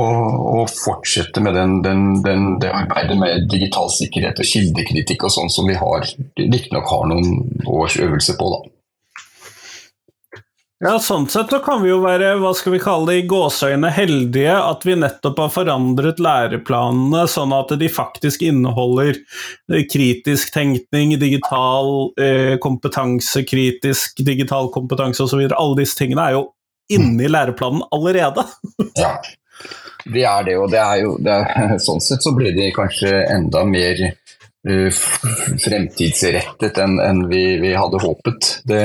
og 0.00 0.70
fortsette 0.70 1.42
med 1.42 1.56
den, 1.58 1.78
den, 1.82 2.44
det 2.62 2.70
arbeidet 2.70 3.16
med 3.18 3.48
digital 3.50 3.90
sikkerhet 3.90 4.38
og 4.38 4.46
kildekritikk 4.46 5.26
og 5.26 5.34
sånn 5.34 5.50
som 5.50 5.66
vi 5.66 5.78
har, 5.78 6.06
riktignok 6.38 6.86
har 6.92 7.08
noen 7.10 7.64
års 7.66 7.98
øvelse 8.00 8.36
på. 8.38 8.52
da. 8.54 8.79
Ja, 10.80 10.94
sånn 10.96 11.26
sett 11.28 11.50
så 11.52 11.58
kan 11.60 11.82
vi 11.82 11.90
jo 11.90 11.98
være 12.00 12.38
hva 12.40 12.54
skal 12.56 12.72
vi 12.72 12.78
kalle 12.80 13.10
det, 13.10 13.16
i 13.20 13.24
gåseøyne 13.28 13.90
heldige 13.92 14.54
at 14.56 14.86
vi 14.88 14.94
nettopp 14.96 15.42
har 15.42 15.50
forandret 15.52 16.22
læreplanene 16.24 17.26
sånn 17.28 17.52
at 17.52 17.74
de 17.82 17.90
faktisk 17.92 18.46
inneholder 18.48 19.18
eh, 19.18 19.82
kritisk 19.84 20.54
tenkning, 20.54 21.12
digital 21.20 22.08
eh, 22.16 22.54
kompetanse, 22.64 23.44
kritisk 23.44 24.24
digital 24.24 24.72
kompetanse 24.72 25.26
osv. 25.26 25.44
Alle 25.50 25.82
disse 25.82 26.00
tingene 26.00 26.24
er 26.30 26.38
jo 26.38 26.46
inne 26.96 27.28
i 27.28 27.28
læreplanen 27.28 27.84
allerede. 27.92 28.46
ja, 29.02 29.18
det 30.08 30.24
er 30.24 30.48
det, 30.48 30.56
og 30.62 30.72
det 30.72 30.80
er 30.80 31.04
jo 31.04 31.12
det 31.20 31.36
er, 31.42 31.76
sånn 31.90 32.00
sett 32.00 32.24
så 32.24 32.32
blir 32.32 32.56
de 32.56 32.72
kanskje 32.72 33.12
enda 33.28 33.66
mer 33.68 34.00
fremtidsrettet 34.60 36.78
enn 36.82 36.98
en 37.00 37.28
vi, 37.30 37.58
vi, 37.62 37.70
hadde 37.74 37.98
håpet. 38.02 38.60
Det, 38.68 38.80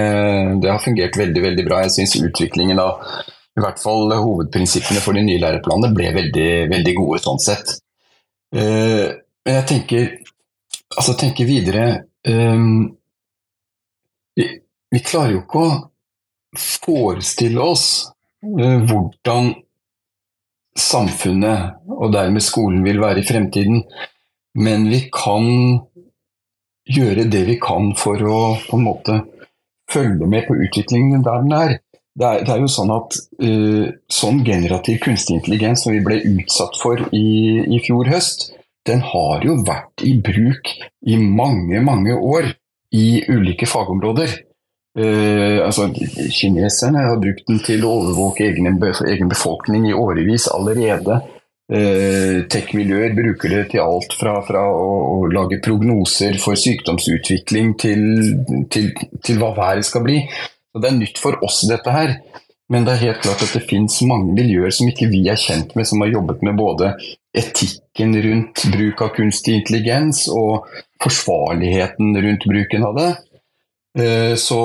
det, 0.62 0.70
har 0.72 0.84
fungert 0.84 1.17
veldig 1.20 1.41
veldig 1.44 1.65
bra. 1.67 1.82
Jeg 1.84 1.91
syns 1.98 2.15
utviklingen 2.22 2.79
av 2.79 3.01
i 3.55 3.63
hvert 3.63 3.79
fall 3.79 4.12
hovedprinsippene 4.12 5.01
for 5.03 5.15
de 5.15 5.24
nye 5.27 5.39
læreplanene 5.39 5.96
ble 5.96 6.12
veldig, 6.15 6.50
veldig 6.72 6.94
gode 6.98 7.20
sånn 7.24 7.41
sett. 7.44 7.77
Uh, 8.55 9.15
jeg 9.46 9.63
tenker, 9.67 10.10
altså 10.96 11.15
tenker 11.20 11.48
videre 11.48 11.86
um, 12.27 12.96
vi, 14.36 14.48
vi, 14.91 15.00
klarer 15.03 15.36
jo 15.36 15.44
ikke 15.44 15.63
å 15.63 15.77
forestille 16.60 17.63
oss 17.63 17.88
hvordan 18.41 19.53
samfunnet, 20.75 21.79
og 21.88 22.12
dermed 22.13 22.44
skolen, 22.44 22.84
vil 22.86 23.00
være 23.01 23.22
i 23.22 23.27
fremtiden. 23.27 23.84
Men 24.56 24.88
vi 24.90 25.06
kan 25.14 25.46
gjøre 26.86 27.26
det 27.32 27.44
vi 27.50 27.58
kan 27.62 27.94
for 27.98 28.22
å 28.22 28.40
på 28.68 28.78
en 28.78 28.86
måte 28.86 29.20
følge 29.92 30.28
med 30.30 30.48
på 30.48 30.58
utviklingen 30.68 31.26
der 31.26 31.44
den 31.44 31.56
er. 31.58 31.78
Det 32.16 32.28
er, 32.28 32.44
det 32.48 32.54
er 32.54 32.62
jo 32.64 32.72
sånn 32.72 32.94
at 32.96 33.18
uh, 33.44 33.88
sånn 34.08 34.40
generativ 34.48 35.02
kunstig 35.04 35.42
intelligens 35.42 35.84
som 35.84 35.92
vi 35.92 36.04
ble 36.06 36.22
utsatt 36.38 36.78
for 36.80 37.02
i, 37.12 37.26
i 37.76 37.82
fjor 37.84 38.08
høst, 38.08 38.54
den 38.88 39.02
har 39.04 39.44
jo 39.44 39.58
vært 39.68 40.06
i 40.06 40.14
bruk 40.24 40.72
i 41.10 41.18
mange, 41.20 41.82
mange 41.84 42.16
år 42.16 42.54
i 42.96 43.20
ulike 43.28 43.68
fagområder. 43.68 44.32
Uh, 44.96 45.66
altså, 45.66 45.90
Kineserne 46.32 47.04
har 47.10 47.20
brukt 47.20 47.44
den 47.50 47.60
til 47.66 47.84
å 47.84 47.98
overvåke 48.00 48.48
egen, 48.48 48.80
egen 48.80 49.32
befolkning 49.32 49.90
i 49.90 49.98
årevis 49.98 50.48
allerede. 50.56 51.20
Eh, 51.66 52.44
Tech-miljøer 52.46 53.16
bruker 53.18 53.50
det 53.50 53.64
til 53.72 53.82
alt 53.82 54.14
fra, 54.14 54.36
fra 54.46 54.62
å, 54.70 54.90
å, 55.16 55.30
lage 55.34 55.58
prognoser 55.66 56.38
for 56.38 56.60
sykdomsutvikling 56.62 57.72
til, 57.82 58.04
til, 58.70 58.92
til, 59.18 59.40
hva 59.42 59.50
været 59.58 59.88
skal 59.88 60.06
bli. 60.06 60.20
Så 60.70 60.82
Det 60.84 60.92
er 60.92 61.00
nytt 61.00 61.22
for 61.22 61.42
oss, 61.46 61.64
dette 61.70 61.96
her. 61.96 62.20
Men 62.70 62.86
det 62.86 62.96
er 62.96 63.04
helt 63.08 63.22
klart 63.22 63.42
at 63.46 63.54
det 63.54 63.66
finnes 63.66 63.98
mange 64.10 64.34
miljøer 64.38 64.74
som 64.74 64.90
ikke 64.90 65.10
vi 65.10 65.24
er 65.30 65.42
kjent 65.42 65.74
med, 65.78 65.86
som 65.90 66.02
har 66.02 66.14
jobbet 66.14 66.42
med 66.46 66.58
både 66.58 66.96
etikken 67.36 68.16
rundt 68.26 68.64
bruk 68.74 69.04
av 69.06 69.12
kunstig 69.18 69.60
intelligens 69.60 70.26
og 70.34 70.66
forsvarligheten 71.04 72.14
rundt 72.26 72.48
bruken 72.50 72.86
av 72.88 72.98
det. 72.98 73.10
Eh, 73.96 74.36
så 74.36 74.60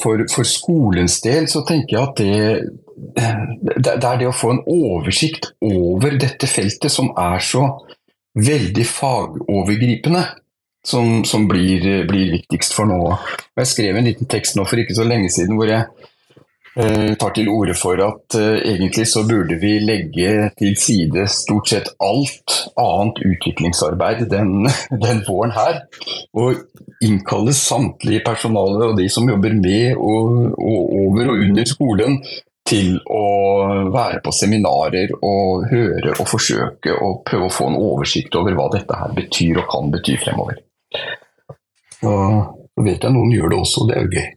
for, 0.00 0.24
for 0.32 0.48
skolens 0.48 1.18
del 1.20 1.48
så 1.52 1.60
tenker 1.68 1.96
jeg 1.96 2.04
at 2.08 2.20
det, 2.20 3.72
det 3.76 3.96
er 3.96 4.20
det 4.20 4.28
å 4.30 4.36
få 4.36 4.54
en 4.54 4.62
oversikt 4.64 5.50
over 5.60 6.16
dette 6.20 6.48
feltet 6.48 6.92
som 6.92 7.10
er 7.18 7.44
så 7.44 7.66
veldig 8.40 8.86
fagovergripende, 8.86 10.22
som, 10.86 11.24
som 11.28 11.44
blir, 11.50 12.06
blir, 12.08 12.30
viktigst 12.38 12.72
for 12.76 12.88
nå. 12.88 13.00
Jeg 13.58 13.68
skrev 13.68 13.98
en 13.98 14.08
liten 14.08 14.30
tekst 14.30 14.56
nå 14.56 14.64
for 14.68 14.80
ikke 14.80 14.96
så 14.96 15.04
lenge 15.04 15.28
siden 15.32 15.58
hvor 15.58 15.68
jeg 15.68 15.84
tar 17.18 17.32
til 17.34 17.48
orde 17.50 17.74
for 17.74 17.98
at 18.04 18.36
eh, 18.38 18.60
egentlig 18.72 19.06
så 19.10 19.24
burde 19.26 19.56
vi 19.58 19.72
legge 19.82 20.50
til 20.58 20.76
side 20.78 21.26
stort 21.32 21.72
sett 21.72 21.90
alt 21.98 22.54
annet 22.78 23.18
utviklingsarbeid 23.26 24.28
den, 24.30 24.68
den 25.04 25.24
våren 25.26 25.54
her. 25.56 25.82
Og 26.38 26.62
innkalle 27.02 27.54
samtlige 27.56 28.22
personale 28.26 28.92
og 28.92 28.96
de 29.00 29.08
som 29.10 29.28
jobber 29.28 29.56
med 29.58 29.98
og, 29.98 30.54
og 30.54 30.94
over 31.02 31.34
og 31.34 31.44
under 31.48 31.68
skolen 31.68 32.20
til 32.70 33.00
å 33.10 33.26
være 33.90 34.20
på 34.22 34.32
seminarer 34.36 35.10
og 35.26 35.66
høre 35.72 36.14
og 36.14 36.28
forsøke 36.28 36.94
å 36.94 37.16
prøve 37.26 37.48
å 37.48 37.54
få 37.54 37.70
en 37.70 37.78
oversikt 37.80 38.36
over 38.38 38.54
hva 38.54 38.68
dette 38.76 38.98
her 39.00 39.14
betyr 39.16 39.62
og 39.62 39.70
kan 39.72 39.90
bety 39.90 40.14
fremover. 40.22 40.60
Så 41.98 42.12
vet 42.80 43.02
jeg 43.02 43.16
noen 43.16 43.32
gjør 43.34 43.50
det 43.50 43.58
også, 43.64 43.88
det 43.88 43.96
er 43.96 44.06
jo 44.06 44.20
gøy. 44.20 44.28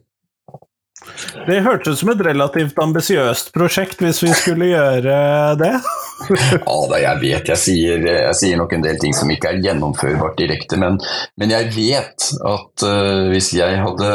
Det 1.46 1.60
hørtes 1.64 1.96
ut 1.96 2.00
som 2.00 2.12
et 2.12 2.22
relativt 2.24 2.78
ambisiøst 2.80 3.52
prosjekt 3.54 4.02
hvis 4.04 4.22
vi 4.24 4.30
skulle 4.36 4.70
gjøre 4.70 5.18
det. 5.60 5.72
ja 6.54 6.76
da, 6.90 7.00
jeg 7.02 7.20
vet 7.22 7.50
jeg 7.52 7.60
sier, 7.60 8.06
jeg 8.06 8.36
sier, 8.38 8.58
nok 8.60 8.72
en 8.76 8.84
del 8.86 9.00
ting 9.02 9.16
som 9.16 9.30
ikke 9.32 9.50
er 9.50 9.62
gjennomførbart 9.64 10.38
direkte, 10.38 10.78
men, 10.80 11.00
men 11.40 11.54
jeg 11.54 11.72
vet 11.74 12.28
at 12.38 12.86
uh, 12.86 13.26
hvis 13.32 13.52
jeg 13.58 13.80
hadde 13.82 14.12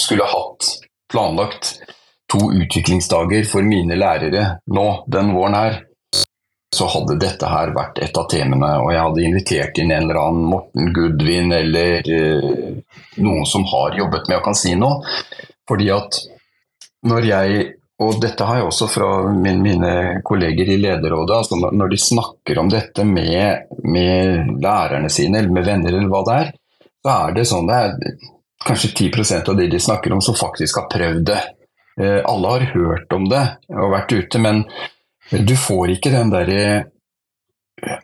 skulle 0.00 0.26
hatt 0.26 0.70
planlagt 1.12 1.76
to 2.32 2.40
utviklingsdager 2.50 3.46
for 3.46 3.66
mine 3.66 3.98
lærere 3.98 4.56
nå 4.66 4.86
den 5.12 5.34
våren 5.36 5.56
her, 5.56 5.82
så 6.74 6.86
hadde 6.90 7.18
dette 7.22 7.48
her 7.48 7.72
vært 7.76 8.00
et 8.02 8.18
av 8.18 8.26
temaene. 8.30 8.72
Og 8.82 8.92
jeg 8.92 9.04
hadde 9.04 9.24
invitert 9.24 9.78
inn 9.80 9.92
en 9.94 10.08
eller 10.08 10.20
annen 10.20 10.48
Morten 10.50 10.92
Gudvin 10.96 11.54
eller 11.54 12.10
eh, 12.10 12.70
noen 13.22 13.46
som 13.48 13.66
har 13.70 13.96
jobbet 13.98 14.28
med 14.28 14.40
og 14.40 14.46
kan 14.48 14.58
si 14.58 14.74
noe. 14.78 15.00
Fordi 15.66 15.90
at 15.94 16.20
når 17.06 17.28
jeg 17.30 17.66
og 17.96 18.18
dette 18.20 18.44
har 18.44 18.58
jeg 18.58 18.68
også 18.68 18.86
fra 18.92 19.06
min, 19.32 19.62
mine 19.64 20.20
kolleger 20.26 20.68
i 20.68 20.76
lederrådet. 20.76 21.36
altså 21.36 21.56
Når 21.56 21.88
de 21.88 21.98
snakker 22.00 22.58
om 22.60 22.68
dette 22.68 23.04
med, 23.08 23.70
med, 23.88 24.50
lærerne 24.60 25.08
sine 25.08 25.40
eller 25.40 25.54
med 25.56 25.64
venner, 25.64 25.94
eller 25.94 26.10
hva 26.12 26.20
det 26.26 26.34
er, 26.42 26.50
så 27.00 27.14
er 27.14 27.36
det 27.38 27.46
sånn 27.48 27.70
det 27.70 27.78
er 27.86 28.18
kanskje 28.66 28.92
10% 28.92 29.48
av 29.48 29.56
de 29.56 29.68
de 29.72 29.80
snakker 29.80 30.12
om, 30.12 30.20
som 30.20 30.36
faktisk 30.36 30.82
har 30.82 30.90
prøvd 30.92 31.24
det. 31.30 31.40
Eh, 32.00 32.20
alle 32.20 32.52
har 32.52 32.66
hørt 32.74 33.16
om 33.16 33.30
det 33.32 33.44
og 33.72 33.94
vært 33.94 34.12
ute, 34.12 34.42
men 34.44 34.66
du 35.30 35.56
får 35.58 35.96
ikke 35.96 36.14
den 36.14 36.30
derre 36.34 36.60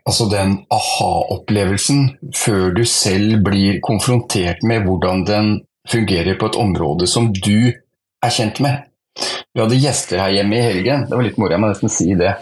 Altså 0.05 0.27
den 0.29 0.51
aha-opplevelsen 0.69 2.03
før 2.37 2.75
du 2.77 2.83
selv 2.85 3.39
blir 3.47 3.79
konfrontert 3.81 4.61
med 4.69 4.85
hvordan 4.85 5.23
den 5.25 5.47
fungerer 5.89 6.37
på 6.37 6.51
et 6.51 6.59
område 6.61 7.09
som 7.09 7.31
du 7.33 7.73
er 7.73 8.35
kjent 8.37 8.61
med. 8.61 8.85
Vi 9.53 9.63
hadde 9.63 9.81
gjester 9.81 10.21
her 10.21 10.35
hjemme 10.37 10.59
i 10.59 10.67
helgen. 10.67 11.07
Det 11.09 11.17
var 11.17 11.25
litt 11.25 11.41
moro, 11.41 11.55
jeg 11.55 11.63
må 11.65 11.71
nesten 11.73 11.93
si 11.93 12.13
det. 12.21 12.35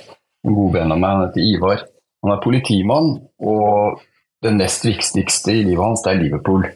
En 0.47 0.57
god 0.57 0.75
venn 0.75 0.95
av 0.95 1.01
meg, 1.01 1.15
han 1.15 1.25
heter 1.29 1.47
Ivar. 1.47 1.87
Han 2.25 2.35
er 2.35 2.43
politimann, 2.43 3.15
og 3.41 4.03
det 4.45 4.53
nest 4.57 4.85
viktigste 4.85 5.55
i 5.55 5.65
livet 5.65 5.85
hans, 5.85 6.05
det 6.05 6.13
er 6.13 6.23
Liverpool. 6.25 6.67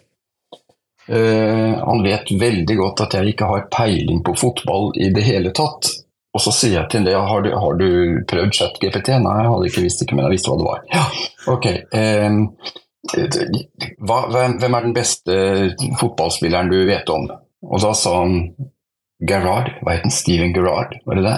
Uh, 1.05 1.77
han 1.85 2.01
vet 2.05 2.31
veldig 2.41 2.77
godt 2.79 3.05
at 3.05 3.19
jeg 3.19 3.35
ikke 3.35 3.49
har 3.51 3.67
peiling 3.73 4.23
på 4.25 4.37
fotball 4.41 4.93
i 4.97 5.11
det 5.13 5.27
hele 5.27 5.53
tatt. 5.57 5.91
Og 6.35 6.43
så 6.43 6.51
sier 6.55 6.81
jeg 6.81 6.91
til 6.91 7.07
ham 7.15 7.29
har, 7.31 7.47
har 7.63 7.77
du 7.79 7.89
prøvd 8.31 8.57
ChatGPT? 8.57 9.13
Nei, 9.23 9.35
jeg 9.39 9.51
hadde 9.53 9.69
ikke 9.71 9.85
visst 9.85 10.03
ikke, 10.03 10.17
men 10.19 10.27
jeg 10.27 10.35
visste 10.35 10.51
hva 10.51 10.59
det 10.59 10.67
var. 10.67 10.81
Ja, 10.91 11.05
ok. 11.55 11.69
Um, 11.95 12.41
hva, 14.09 14.21
hvem 14.33 14.75
er 14.75 14.87
den 14.89 14.97
beste 14.97 15.37
fotballspilleren 16.01 16.73
du 16.73 16.81
vet 16.89 17.11
om? 17.13 17.29
Og 17.65 17.83
da 17.85 17.93
sa 17.97 18.17
han 18.23 18.39
Gerrard. 19.25 19.71
Hva 19.83 19.95
het 19.95 20.09
han? 20.09 20.15
Steven 20.15 20.55
Gerrard, 20.57 20.97
var 21.07 21.21
det 21.21 21.27
det? 21.29 21.37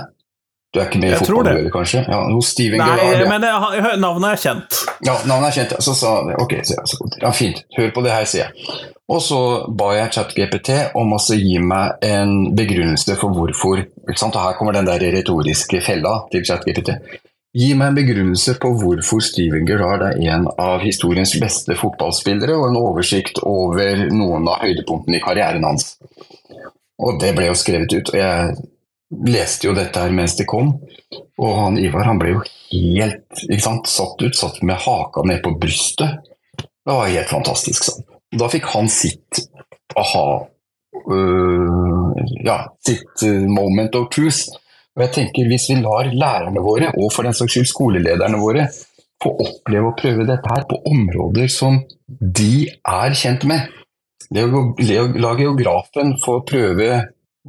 Du 0.77 0.81
er 0.83 0.91
ikke 0.91 0.99
med 1.01 1.09
i 1.09 1.13
det. 1.15 1.21
fotballmiljøet, 1.25 1.73
kanskje? 1.73 2.03
Ja, 2.05 2.19
hos 2.35 2.51
Steven 2.53 2.83
Nei, 2.83 2.89
Gerrard. 3.01 3.29
men 3.31 3.47
hø- 3.87 3.95
navnet 4.03 4.35
er 4.35 4.43
kjent. 4.43 4.81
Ja, 5.07 5.15
navnet 5.25 5.49
er 5.49 5.55
kjent. 5.63 5.73
Så 5.87 5.95
sa 5.97 6.11
han 6.19 6.35
ok, 6.37 6.53
så, 6.69 6.77
så, 6.85 6.99
ja, 7.23 7.31
fint, 7.33 7.63
hør 7.79 7.95
på 7.97 8.03
det 8.05 8.13
her, 8.13 8.27
sier 8.29 8.51
jeg. 8.51 8.83
Og 9.09 9.23
så 9.23 9.39
ba 9.79 9.93
jeg 9.95 10.13
ChatGPT 10.17 10.71
om 10.99 11.15
å 11.15 11.21
gi 11.33 11.57
meg 11.63 12.03
en 12.05 12.35
begrunnelse 12.59 13.17
for 13.17 13.33
hvorfor 13.33 13.81
ikke 13.87 14.19
sant? 14.21 14.37
Og 14.37 14.43
her 14.51 14.59
kommer 14.59 14.77
den 14.77 14.89
der 14.89 15.01
retoriske 15.15 15.81
fella 15.87 16.19
til 16.33 16.45
ChatGPT. 16.45 16.93
Gi 17.57 17.71
meg 17.79 17.89
en 17.95 17.97
begrunnelse 17.97 18.59
på 18.61 18.75
hvorfor 18.77 19.23
Steven 19.25 19.65
Gerrard 19.65 20.03
er 20.11 20.19
en 20.35 20.45
av 20.61 20.83
historiens 20.85 21.33
beste 21.41 21.73
fotballspillere, 21.79 22.53
og 22.59 22.69
en 22.69 22.77
oversikt 22.83 23.39
over 23.47 24.03
noen 24.13 24.45
av 24.53 24.61
høydepunktene 24.67 25.17
i 25.17 25.25
karrieren 25.25 25.65
hans. 25.65 25.95
Og 27.01 27.17
det 27.23 27.33
ble 27.37 27.47
jo 27.49 27.57
skrevet 27.57 27.95
ut, 27.97 28.11
og 28.13 28.19
jeg 28.21 28.57
leste 29.11 29.69
jo 29.69 29.75
dette 29.77 30.01
her 30.03 30.15
mens 30.15 30.37
det 30.39 30.47
kom. 30.51 30.75
Og 31.39 31.53
han 31.61 31.79
Ivar 31.79 32.09
han 32.09 32.21
ble 32.21 32.35
jo 32.35 32.43
helt 32.73 33.63
sant, 33.63 33.89
satt 33.91 34.23
ut, 34.23 34.37
satt 34.37 34.63
med 34.67 34.81
haka 34.83 35.25
ned 35.29 35.43
på 35.45 35.55
brystet. 35.61 36.27
Det 36.57 36.93
var 36.93 37.11
helt 37.11 37.31
fantastisk. 37.31 37.89
sånn. 37.91 38.05
Da 38.37 38.49
fikk 38.51 38.67
han 38.73 38.89
sitt 38.91 39.43
aha 39.97 40.27
øh, 41.13 42.11
Ja, 42.45 42.59
sitt 42.85 43.23
øh, 43.25 43.47
moment 43.51 43.95
of 43.95 44.11
truth. 44.15 44.49
Og 44.97 45.05
jeg 45.05 45.13
tenker 45.15 45.49
Hvis 45.51 45.69
vi 45.71 45.79
lar 45.83 46.11
lærerne 46.11 46.63
våre, 46.65 46.91
og 46.97 47.13
for 47.13 47.27
den 47.27 47.37
saks 47.37 47.53
skyld 47.53 47.69
skolelederne 47.71 48.41
våre, 48.41 48.69
få 49.23 49.33
oppleve 49.41 49.91
å 49.91 49.97
prøve 49.97 50.27
dette 50.29 50.51
her 50.53 50.67
på 50.69 50.81
områder 50.91 51.49
som 51.53 51.79
de 52.07 52.67
er 52.69 53.17
kjent 53.17 53.47
med 53.49 53.71
det 54.33 54.45
å 54.45 54.63
La 55.21 55.35
geografen 55.39 56.17
få 56.23 56.41
prøve 56.47 56.89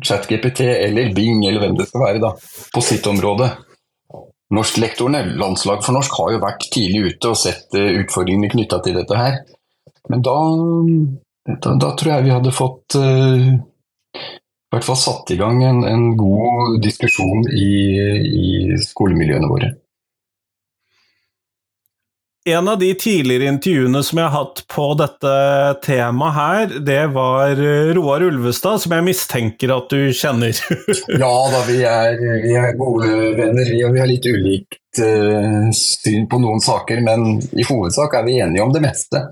ChatGPT 0.03 0.65
eller 0.67 1.13
Bing 1.15 1.45
eller 1.47 1.63
hvem 1.63 1.77
det 1.77 1.87
skal 1.89 2.03
være 2.03 2.21
da, 2.23 2.33
på 2.73 2.83
sitt 2.85 3.07
område. 3.09 3.49
Norsklektorene, 4.53 5.23
landslag 5.39 5.81
for 5.83 5.97
norsk, 5.97 6.13
har 6.21 6.35
jo 6.35 6.43
vært 6.43 6.67
tidlig 6.71 7.13
ute 7.13 7.31
og 7.33 7.39
sett 7.39 7.75
eh, 7.75 7.97
utfordringene 8.03 8.51
knytta 8.53 8.79
til 8.85 8.95
dette 8.95 9.17
her. 9.19 9.41
Men 10.07 10.23
da, 10.23 10.35
da, 11.49 11.73
da 11.75 11.89
tror 11.99 12.13
jeg 12.13 12.27
vi 12.29 12.31
hadde 12.31 12.53
fått 12.55 12.95
uh, 12.95 13.49
i 14.17 14.75
hvert 14.75 14.87
fall 14.87 14.99
satt 14.99 15.33
i 15.35 15.39
gang 15.39 15.59
en, 15.63 15.81
en 15.87 16.05
god 16.19 16.77
diskusjon 16.83 17.43
i, 17.51 17.67
i 18.27 18.79
skolemiljøene 18.83 19.51
våre. 19.51 19.73
En 22.47 22.67
av 22.67 22.79
de 22.79 22.93
tidligere 22.95 23.49
intervjuene 23.51 23.99
som 24.07 24.21
jeg 24.21 24.23
har 24.29 24.45
hatt 24.45 24.61
på 24.71 24.83
dette 24.95 25.31
temaet 25.83 26.35
her, 26.37 26.75
det 26.87 27.01
var 27.11 27.59
eh, 27.59 27.89
Roar 27.97 28.23
Ulvestad, 28.23 28.79
som 28.79 28.93
jeg 28.95 29.03
mistenker 29.03 29.73
at 29.75 29.91
du 29.91 30.13
kjenner. 30.15 30.55
Ja 31.23 31.33
da, 31.51 31.59
vi 31.67 31.81
er, 31.83 32.15
vi 32.45 32.53
er 32.55 32.77
gode 32.79 33.09
venner. 33.35 33.67
Vi, 33.67 33.81
vi 33.83 33.99
har 33.99 34.07
litt 34.07 34.29
ulikt 34.31 35.01
uh, 35.03 35.67
syn 35.75 36.29
på 36.31 36.39
noen 36.39 36.63
saker, 36.63 37.03
men 37.03 37.41
i 37.51 37.67
hovedsak 37.67 38.15
er 38.15 38.23
vi 38.29 38.39
enige 38.39 38.63
om 38.63 38.71
det 38.71 38.83
meste. 38.85 39.25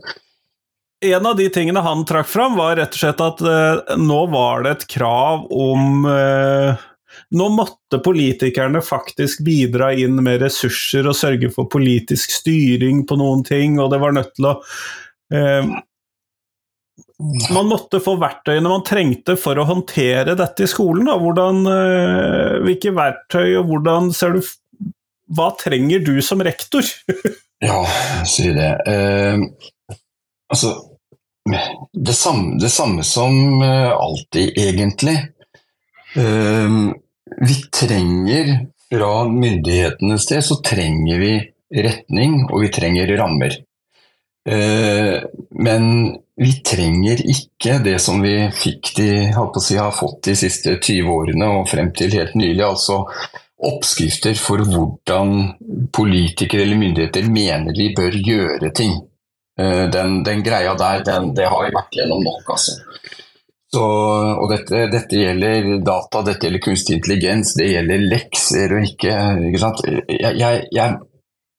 En 1.06 1.32
av 1.32 1.40
de 1.40 1.48
tingene 1.56 1.86
han 1.88 2.04
trakk 2.10 2.28
fram, 2.28 2.60
var 2.60 2.76
rett 2.82 2.98
og 2.98 3.00
slett 3.00 3.24
at 3.24 3.46
uh, 3.48 3.96
nå 3.96 4.26
var 4.36 4.68
det 4.68 4.76
et 4.76 4.86
krav 4.98 5.48
om 5.56 6.04
eh, 6.12 6.86
Nå 7.34 7.48
måtte 7.50 8.00
politikerne 8.06 8.82
faktisk 8.86 9.42
bidra 9.46 9.92
inn 9.98 10.20
med 10.24 10.44
ressurser 10.44 11.08
og 11.10 11.18
sørge 11.18 11.50
for 11.54 11.70
politisk 11.72 12.34
styring 12.38 13.04
på 13.10 13.18
noen 13.20 13.44
ting, 13.48 13.80
og 13.82 13.90
det 13.94 14.02
var 14.04 14.16
nødt 14.16 14.34
til 14.38 14.50
å 14.52 14.56
eh, 15.34 15.72
Man 17.56 17.72
måtte 17.72 18.02
få 18.04 18.18
verktøyene 18.22 18.70
man 18.70 18.86
trengte 18.86 19.38
for 19.40 19.58
å 19.58 19.66
håndtere 19.68 20.36
dette 20.38 20.66
i 20.66 20.70
skolen. 20.70 21.08
Da. 21.10 21.18
Hvordan, 21.22 21.64
eh, 21.72 22.60
hvilke 22.68 22.94
verktøy, 22.96 23.56
og 23.62 23.72
hvordan 23.72 24.14
ser 24.16 24.38
du 24.38 24.44
Hva 25.36 25.50
trenger 25.58 26.04
du 26.06 26.20
som 26.22 26.44
rektor? 26.46 26.86
Ja, 27.64 27.86
si 28.28 28.50
det. 28.52 28.72
Eh, 28.86 29.40
altså 30.52 30.74
det 31.94 32.14
samme, 32.14 32.60
det 32.60 32.70
samme 32.70 33.04
som 33.04 33.62
eh, 33.62 33.92
alltid, 33.92 34.58
egentlig. 34.58 35.16
Eh, 36.16 36.70
vi 37.42 37.56
trenger 37.72 38.68
fra 38.90 39.28
myndighetenes 39.30 40.24
sted 40.24 40.44
så 40.44 40.60
trenger 40.66 41.20
vi 41.20 41.34
retning, 41.76 42.46
og 42.52 42.62
vi 42.62 42.70
trenger 42.74 43.18
rammer. 43.18 43.56
Eh, 44.50 45.18
men 45.50 45.88
vi 46.36 46.52
trenger 46.68 47.24
ikke 47.26 47.80
det 47.84 47.98
som 48.04 48.22
vi 48.22 48.36
fikk 48.54 48.94
de, 49.00 49.10
si, 49.64 49.78
har 49.80 49.96
fått 49.96 50.22
de 50.28 50.36
siste 50.38 50.78
20 50.78 51.10
årene 51.10 51.50
og 51.58 51.70
frem 51.72 51.92
til 51.98 52.14
helt 52.14 52.36
nylig. 52.36 52.62
altså 52.64 53.04
oppskrifter 53.66 54.36
for 54.38 54.62
hvordan 54.68 55.54
politikere 55.96 56.66
eller 56.66 56.78
myndigheter 56.78 57.30
mener 57.32 57.74
de 57.74 57.94
bør 57.98 58.18
gjøre 58.30 58.72
ting. 58.76 58.98
Eh, 59.60 59.86
Den, 59.90 60.24
den 60.24 60.44
greia 60.44 60.76
der, 60.76 61.04
den, 61.04 61.34
det 61.36 61.48
har 61.48 61.64
vi 61.66 61.76
vært 61.76 61.96
gjennom 61.96 62.24
nok, 62.24 62.50
altså. 62.50 62.76
Så, 63.76 63.84
og 64.40 64.48
dette, 64.52 64.86
dette 64.94 65.20
gjelder 65.20 65.74
data, 65.84 66.22
dette 66.24 66.48
gjelder 66.48 66.64
kunstig 66.64 66.96
intelligens, 66.96 67.56
det 67.60 67.74
gjelder 67.74 68.08
lekser 68.14 68.72
og 68.78 68.88
ikke, 68.88 69.18
ikke 69.50 69.62
sant? 69.62 69.84
Jeg, 70.08 70.32
jeg, 70.40 70.64
jeg, 70.76 70.96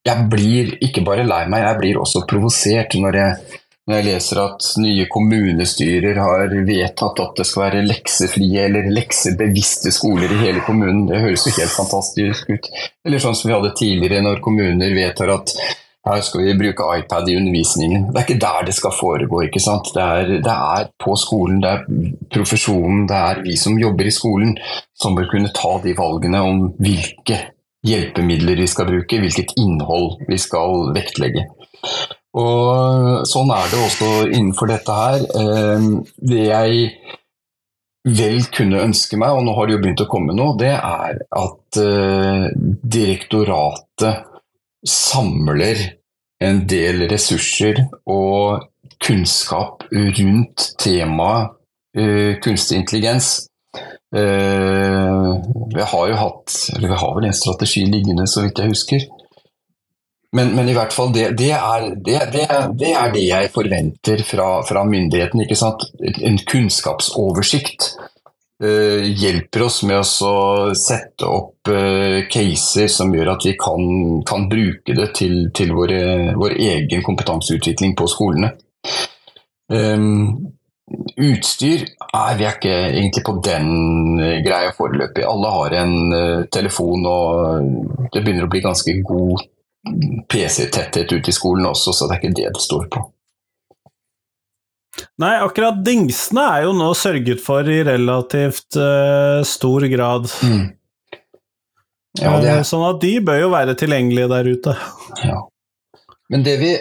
jeg 0.07 0.27
blir 0.33 0.75
ikke 0.87 1.05
bare 1.05 1.27
lei 1.29 1.45
meg, 1.51 1.67
jeg 1.67 1.81
blir 1.83 2.01
også 2.01 2.25
provosert 2.31 2.97
når 3.03 3.19
jeg, 3.21 3.61
når 3.87 3.99
jeg 3.99 4.07
leser 4.09 4.41
at 4.43 4.69
nye 4.83 5.07
kommunestyrer 5.13 6.21
har 6.23 6.55
vedtatt 6.67 7.23
at 7.27 7.41
det 7.41 7.47
skal 7.47 7.67
være 7.67 7.87
leksefrie 7.87 8.65
eller 8.69 8.89
leksebevisste 8.97 9.93
skoler 9.95 10.33
i 10.33 10.41
hele 10.47 10.63
kommunen. 10.67 11.05
Det 11.11 11.21
høres 11.23 11.47
jo 11.47 11.57
helt 11.59 11.75
fantastisk 11.75 12.55
ut. 12.55 12.71
Eller 13.07 13.23
sånn 13.23 13.37
som 13.39 13.51
vi 13.51 13.59
hadde 13.59 13.75
tidligere, 13.79 14.25
når 14.25 14.43
kommuner 14.47 14.97
vedtar 14.97 15.37
at 15.37 15.53
her 16.07 16.23
skal 16.23 16.45
vi 16.45 16.55
bruke 16.59 16.87
iPad 17.01 17.29
i 17.29 17.37
undervisningen. 17.37 18.07
Det 18.13 18.21
er 18.21 18.27
ikke 18.27 18.43
der 18.45 18.67
det 18.69 18.75
skal 18.77 18.95
foregå. 18.95 19.43
ikke 19.47 19.63
sant? 19.63 19.91
Det 19.95 20.03
er, 20.03 20.31
det 20.45 20.55
er 20.55 20.89
på 21.03 21.17
skolen, 21.19 21.61
det 21.65 21.73
er 21.73 22.13
profesjonen, 22.33 23.07
det 23.11 23.17
er 23.17 23.43
vi 23.43 23.57
som 23.59 23.79
jobber 23.81 24.07
i 24.07 24.15
skolen 24.15 24.55
som 24.95 25.17
bør 25.19 25.29
kunne 25.33 25.53
ta 25.55 25.77
de 25.83 25.97
valgene 25.99 26.43
om 26.47 26.63
hvilke 26.79 27.41
hjelpemidler 27.87 28.63
vi 28.63 28.71
skal 28.71 28.89
bruke, 28.89 29.21
hvilket 29.23 29.57
innhold 29.61 30.23
vi 30.31 30.39
skal 30.43 30.93
vektlegge. 30.97 31.47
Og 32.37 33.27
Sånn 33.29 33.51
er 33.55 33.69
det 33.73 33.81
også 33.81 34.11
innenfor 34.29 34.71
dette 34.71 34.97
her. 34.97 35.23
Eh, 35.41 35.87
Det 36.17 36.43
jeg 36.47 36.91
vel 38.07 38.45
kunne 38.55 38.85
ønske 38.87 39.19
meg, 39.19 39.35
og 39.35 39.43
nå 39.43 39.55
har 39.57 39.67
det 39.67 39.75
jo 39.77 39.83
begynt 39.83 40.05
å 40.05 40.11
komme 40.11 40.35
noe, 40.37 40.55
det 40.61 40.75
er 40.77 41.19
at 41.35 41.79
eh, 41.83 42.47
direktoratet 42.87 44.27
samler 44.87 45.81
en 46.45 46.63
del 46.69 47.07
ressurser 47.11 47.83
og 48.05 48.67
kunnskap 49.03 49.87
rundt 49.93 50.71
temaet 50.81 51.57
eh, 51.97 52.37
kunstig 52.43 52.81
intelligens. 52.83 53.47
Eh, 54.17 55.31
vi 55.75 55.87
har 55.93 56.09
jo 56.11 56.19
hatt, 56.21 56.57
eller 56.77 56.89
vi 56.89 57.01
har 57.03 57.15
vel 57.17 57.29
en 57.29 57.39
strategi 57.41 57.85
liggende, 57.89 58.27
så 58.29 58.47
vidt 58.47 58.61
jeg 58.63 58.73
husker. 58.73 59.07
Men, 60.37 60.53
men 60.57 60.69
i 60.69 60.75
hvert 60.77 60.93
fall, 60.93 61.13
det, 61.15 61.31
det, 61.39 61.53
er, 61.57 61.87
det, 61.97 62.19
det, 62.33 62.91
er 62.93 63.13
det 63.15 63.25
jeg 63.25 63.53
forventer 63.55 64.21
fra, 64.27 64.49
fra 64.69 64.83
myndigheten. 64.85 65.41
En 66.29 66.41
kunnskapsoversikt 66.51 67.95
hjelper 68.65 69.67
oss 69.67 69.83
med 69.85 70.01
å 70.01 70.75
sette 70.77 71.29
opp 71.29 71.69
eh, 71.69 72.25
caser 72.33 72.89
som 72.89 73.13
gjør 73.13 73.35
at 73.35 73.45
vi 73.45 73.53
kan, 73.61 74.23
kan 74.25 74.47
bruke 74.49 74.97
det 74.97 75.11
til, 75.19 75.51
til 75.57 75.75
våre, 75.77 76.33
vår 76.39 76.57
egen 76.57 77.05
kompetanseutvikling 77.05 77.93
på 77.99 78.09
skolene. 78.09 78.55
Um, 79.69 80.55
utstyr 81.19 81.83
er 82.15 82.37
vi 82.39 82.47
er 82.47 82.55
ikke 82.55 82.75
egentlig 82.93 83.25
på 83.27 83.35
den 83.45 84.21
eh, 84.23 84.39
greia 84.47 84.73
foreløpig. 84.77 85.27
Alle 85.27 85.53
har 85.53 85.77
en 85.83 85.97
uh, 86.15 86.47
telefon, 86.53 87.05
og 87.11 88.09
det 88.15 88.23
begynner 88.23 88.47
å 88.47 88.53
bli 88.53 88.63
ganske 88.65 88.97
god 89.05 89.45
PC-tetthet 90.31 91.13
ute 91.13 91.31
i 91.31 91.35
skolen 91.35 91.69
også, 91.69 91.93
så 91.93 92.09
det 92.09 92.17
er 92.17 92.25
ikke 92.25 92.39
det 92.41 92.55
det 92.57 92.65
står 92.65 92.89
på. 92.95 93.05
Nei, 95.21 95.35
akkurat 95.45 95.79
dingsene 95.85 96.43
er 96.57 96.65
jo 96.67 96.73
nå 96.77 96.91
sørget 96.97 97.41
for 97.45 97.69
i 97.69 97.83
relativt 97.87 98.77
uh, 98.81 99.43
stor 99.47 99.87
grad. 99.93 100.29
Ja, 102.17 102.37
det 102.41 102.49
Eh, 102.49 102.63
Sånn 102.65 102.85
at 102.87 103.01
de 103.03 103.13
bør 103.21 103.43
jo 103.43 103.49
være 103.53 103.75
tilgjengelige 103.77 104.29
der 104.33 104.47
ute. 104.49 104.77
ja. 105.25 105.41
Men 106.31 106.43
det 106.43 106.59
vi 106.61 106.77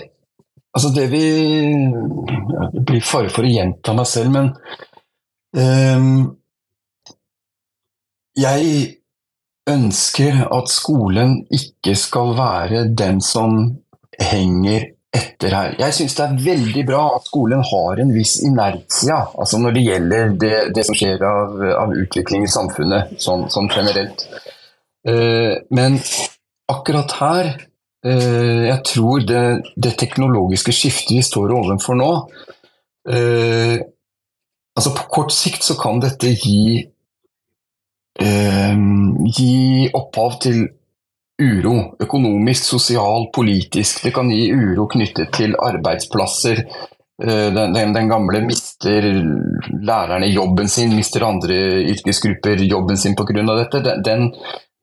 Altså, 0.76 0.90
det 0.92 1.06
vi 1.12 1.22
Det 2.74 2.82
blir 2.88 3.02
fare 3.04 3.30
for 3.32 3.46
å 3.48 3.52
gjenta 3.52 3.94
meg 3.96 4.08
selv, 4.12 4.32
men 4.32 4.50
um, 5.56 6.38
Jeg 8.36 8.98
ønsker 9.70 10.42
at 10.52 10.70
skolen 10.70 11.38
ikke 11.54 11.96
skal 11.96 12.36
være 12.38 12.84
den 12.96 13.22
som 13.24 13.78
henger 14.20 14.95
etter 15.16 15.54
her. 15.56 15.76
Jeg 15.80 15.96
syns 15.96 16.16
det 16.18 16.26
er 16.26 16.42
veldig 16.46 16.84
bra 16.88 17.04
at 17.16 17.28
skolen 17.30 17.64
har 17.66 18.02
en 18.02 18.12
viss 18.16 18.36
inertia 18.46 19.22
altså 19.34 19.60
når 19.62 19.78
det 19.78 19.86
gjelder 19.86 20.34
det, 20.42 20.56
det 20.76 20.86
som 20.88 20.98
skjer 20.98 21.24
av, 21.26 21.62
av 21.84 21.94
utvikling 21.96 22.46
i 22.46 22.52
samfunnet 22.52 23.16
sånn, 23.22 23.48
sånn 23.54 23.70
generelt. 23.72 24.26
Eh, 25.08 25.54
men 25.76 26.00
akkurat 26.72 27.12
her 27.20 27.52
eh, 28.06 28.64
Jeg 28.66 28.80
tror 28.90 29.22
det, 29.22 29.44
det, 29.78 29.92
teknologiske 30.02 30.74
skiftet 30.74 31.20
vi 31.20 31.22
står 31.26 31.54
overfor 31.54 32.00
nå 32.00 32.10
eh, 33.14 33.76
altså 34.74 34.96
På 34.98 35.06
kort 35.14 35.36
sikt 35.36 35.62
så 35.68 35.78
kan 35.78 36.02
dette 36.04 36.34
gi 36.34 36.90
gi 38.16 39.90
opphav 39.92 40.38
til 40.40 40.62
uro. 41.42 41.96
Økonomisk, 42.00 42.64
sosial, 42.64 43.30
politisk. 43.36 44.04
Det 44.04 44.14
kan 44.16 44.30
gi 44.32 44.50
uro 44.54 44.88
knyttet 44.92 45.34
til 45.36 45.56
arbeidsplasser. 45.60 46.64
Den, 47.16 47.74
den, 47.74 47.94
den, 47.96 48.10
gamle 48.12 48.42
mister 48.44 49.06
lærerne 49.88 50.28
jobben 50.28 50.68
sin, 50.68 50.96
mister 50.96 51.24
andre 51.24 51.56
yrkesgrupper 51.94 52.64
jobben 52.68 52.98
sin 52.98 53.16
pga. 53.16 53.44
dette. 53.56 53.96
Den, 54.04 54.32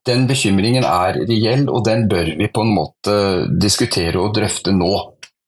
den 0.06 0.26
bekymringen 0.26 0.84
er 0.84 1.20
reell, 1.28 1.68
og 1.68 1.84
den 1.84 2.08
bør 2.08 2.32
vi 2.38 2.48
på 2.48 2.64
en 2.64 2.74
måte 2.74 3.16
diskutere 3.60 4.18
og 4.20 4.34
drøfte 4.34 4.72
nå. 4.72 4.92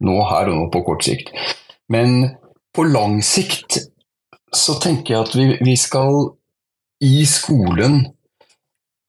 Nå 0.04 0.20
her 0.28 0.50
og 0.50 0.58
nå 0.58 0.70
på 0.72 0.82
kort 0.84 1.04
sikt. 1.06 1.30
Men 1.88 2.34
på 2.74 2.84
lang 2.84 3.20
sikt 3.24 3.78
så 4.54 4.76
tenker 4.82 5.14
jeg 5.14 5.24
at 5.24 5.34
vi, 5.36 5.46
vi 5.64 5.76
skal 5.78 6.34
i 7.04 7.24
skolen 7.26 8.02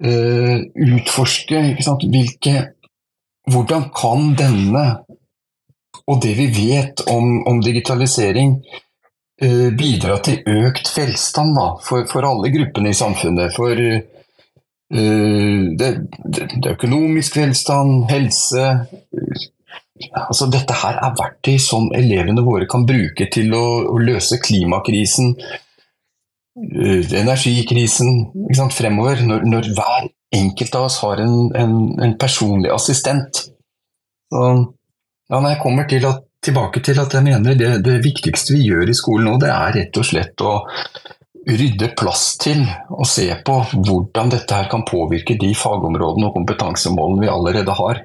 uh, 0.03 0.57
utforske 0.75 1.61
hvilke 2.09 2.55
Hvordan 3.45 3.91
kan 3.93 4.31
denne 4.33 4.85
og 6.09 6.17
det 6.21 6.31
vi 6.37 6.47
vet 6.49 7.03
om, 7.09 7.43
om 7.45 7.59
digitalisering 7.61 8.55
uh, 9.43 9.69
bidra 9.77 10.17
til 10.25 10.41
økt 10.49 10.89
velstand 10.97 11.53
da, 11.57 11.67
for, 11.85 12.07
for, 12.09 12.25
alle 12.25 12.49
gruppene 12.53 12.89
i 12.89 12.97
samfunnet? 12.97 13.53
For 13.53 13.77
uh, 13.77 13.99
det, 15.77 15.91
det, 16.25 16.47
økonomisk 16.73 17.37
velstand, 17.37 18.07
helse 18.09 18.71
altså 20.11 20.49
Dette 20.51 20.75
her 20.75 20.97
er 20.99 21.13
verktøy 21.15 21.55
som 21.61 21.87
elevene 21.95 22.43
våre 22.43 22.67
kan 22.69 22.83
bruke 22.87 23.29
til 23.31 23.53
å, 23.55 23.65
å 23.87 23.97
løse 24.01 24.41
klimakrisen, 24.43 25.35
energikrisen 26.55 28.71
fremover. 28.71 29.23
Når, 29.27 29.43
når, 29.49 29.71
hver 29.75 30.07
enkelt 30.35 30.75
av 30.75 30.87
oss 30.89 30.99
har 31.03 31.21
en, 31.23 31.51
en, 31.55 31.75
en 32.01 32.15
personlig 32.19 32.71
assistent. 32.73 33.45
Så, 34.31 34.45
ja, 35.29 35.41
jeg 35.49 35.61
kommer 35.61 35.87
til 35.89 36.05
at, 36.07 36.23
tilbake 36.45 36.81
til 36.85 36.99
at 37.01 37.13
jeg 37.13 37.25
mener 37.25 37.57
det, 37.57 37.71
det 37.85 37.99
viktigste 38.03 38.55
vi 38.55 38.67
gjør 38.67 38.91
i 38.91 38.97
skolen 38.97 39.31
nå, 39.31 39.37
det 39.41 39.49
er 39.49 39.73
rett 39.79 39.97
og 39.97 40.05
slett 40.05 40.43
å 40.45 40.59
rydde 41.45 41.91
plass 41.97 42.35
til 42.41 42.63
og 42.89 43.05
se 43.09 43.27
på 43.45 43.55
hvordan 43.75 44.31
dette 44.33 44.57
her 44.57 44.69
kan 44.71 44.85
påvirke 44.87 45.37
de 45.41 45.51
fagområdene 45.57 46.29
og 46.29 46.37
kompetansemålene 46.39 47.25
vi 47.25 47.31
allerede 47.31 47.77
har. 47.77 48.01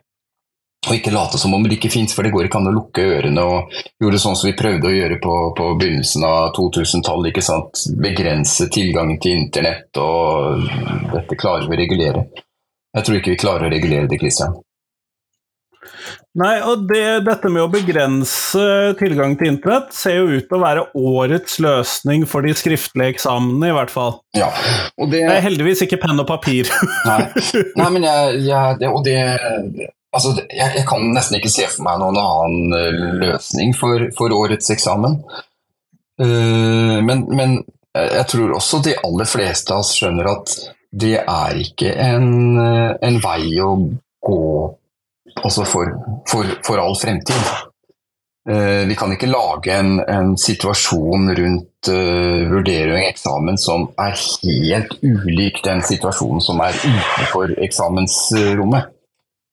Og 0.89 0.95
ikke 0.97 1.13
late 1.13 1.39
som 1.39 1.53
om 1.53 1.67
det 1.67 1.77
ikke 1.77 1.91
fins, 1.93 2.15
for 2.17 2.25
det 2.25 2.33
går 2.33 2.47
ikke 2.49 2.61
an 2.63 2.71
å 2.71 2.73
lukke 2.73 3.03
ørene 3.05 3.43
og 3.45 3.75
gjorde 4.01 4.21
sånn 4.23 4.39
som 4.39 4.49
vi 4.49 4.57
prøvde 4.57 4.89
å 4.89 4.95
gjøre 4.95 5.19
på, 5.21 5.35
på 5.59 5.67
begynnelsen 5.81 6.25
av 6.25 6.55
2000-tallet. 6.57 7.35
ikke 7.35 7.45
sant? 7.45 7.83
Begrense 8.01 8.71
tilgangen 8.73 9.21
til 9.21 9.37
internett, 9.43 9.93
og 10.01 10.65
dette 11.13 11.37
klarer 11.37 11.69
vi 11.69 11.77
å 11.77 11.83
regulere. 11.83 12.25
Jeg 12.97 13.07
tror 13.07 13.21
ikke 13.21 13.37
vi 13.37 13.43
klarer 13.45 13.69
å 13.69 13.73
regulere 13.75 14.09
det, 14.09 14.19
Christian. 14.23 14.57
Nei, 16.41 16.57
og 16.63 16.85
det, 16.87 17.27
dette 17.27 17.51
med 17.51 17.65
å 17.65 17.71
begrense 17.71 18.65
tilgang 19.01 19.33
til 19.37 19.51
internett 19.51 19.93
ser 19.93 20.21
jo 20.21 20.39
ut 20.39 20.47
til 20.47 20.57
å 20.57 20.63
være 20.63 20.85
årets 20.97 21.59
løsning 21.61 22.25
for 22.31 22.47
de 22.47 22.55
skriftlige 22.57 23.17
eksamene, 23.17 23.69
i 23.69 23.77
hvert 23.77 23.93
fall. 23.93 24.21
Ja, 24.39 24.49
og 24.97 25.11
det... 25.13 25.25
det 25.27 25.41
er 25.41 25.49
heldigvis 25.51 25.85
ikke 25.85 26.01
penn 26.01 26.23
og 26.23 26.29
papir. 26.31 26.71
Nei, 27.05 27.25
Nei 27.81 27.89
men 27.97 28.07
jeg, 28.07 28.45
jeg 28.49 28.79
det, 28.81 28.93
Og 28.95 29.03
det 29.05 29.19
Altså, 30.11 30.35
jeg, 30.51 30.73
jeg, 30.75 30.87
kan 30.89 31.05
nesten 31.15 31.39
ikke 31.39 31.53
se 31.53 31.69
for 31.71 31.87
meg 31.87 32.01
noen 32.03 32.19
annen 32.19 32.75
eh, 32.75 33.03
løsning 33.21 33.77
for, 33.79 34.09
for 34.19 34.35
årets 34.35 34.73
eksamen. 34.75 35.21
Uh, 36.21 36.99
men, 37.07 37.25
men, 37.31 37.61
jeg 37.95 38.27
tror 38.31 38.53
også 38.55 38.83
de 38.85 38.93
aller 39.03 39.27
fleste 39.27 39.73
av 39.75 39.81
oss 39.83 39.97
skjønner 39.97 40.29
at 40.31 40.53
det 40.91 41.17
er 41.23 41.57
ikke 41.59 41.91
en, 41.95 42.29
eh, 42.59 42.93
en 43.07 43.17
vei 43.23 43.57
å 43.63 43.73
gå 44.27 44.43
altså 45.41 45.65
for, 45.67 45.91
for, 46.29 46.53
for, 46.67 46.83
all 46.83 46.95
fremtid. 46.99 47.51
Uh, 48.51 48.87
vi 48.91 48.95
kan 48.99 49.15
ikke 49.15 49.31
lage 49.31 49.75
en, 49.75 49.99
en 50.11 50.33
situasjon 50.39 51.33
rundt 51.39 51.91
uh, 51.91 52.47
vurdering 52.51 52.97
og 52.99 53.09
eksamen 53.09 53.59
som 53.61 53.89
er 54.01 54.15
helt 54.19 54.97
ulik 55.03 55.61
den 55.67 55.83
situasjonen 55.87 56.43
som 56.43 56.63
er 56.67 56.79
utenfor 56.79 57.55
eksamensrommet 57.63 58.91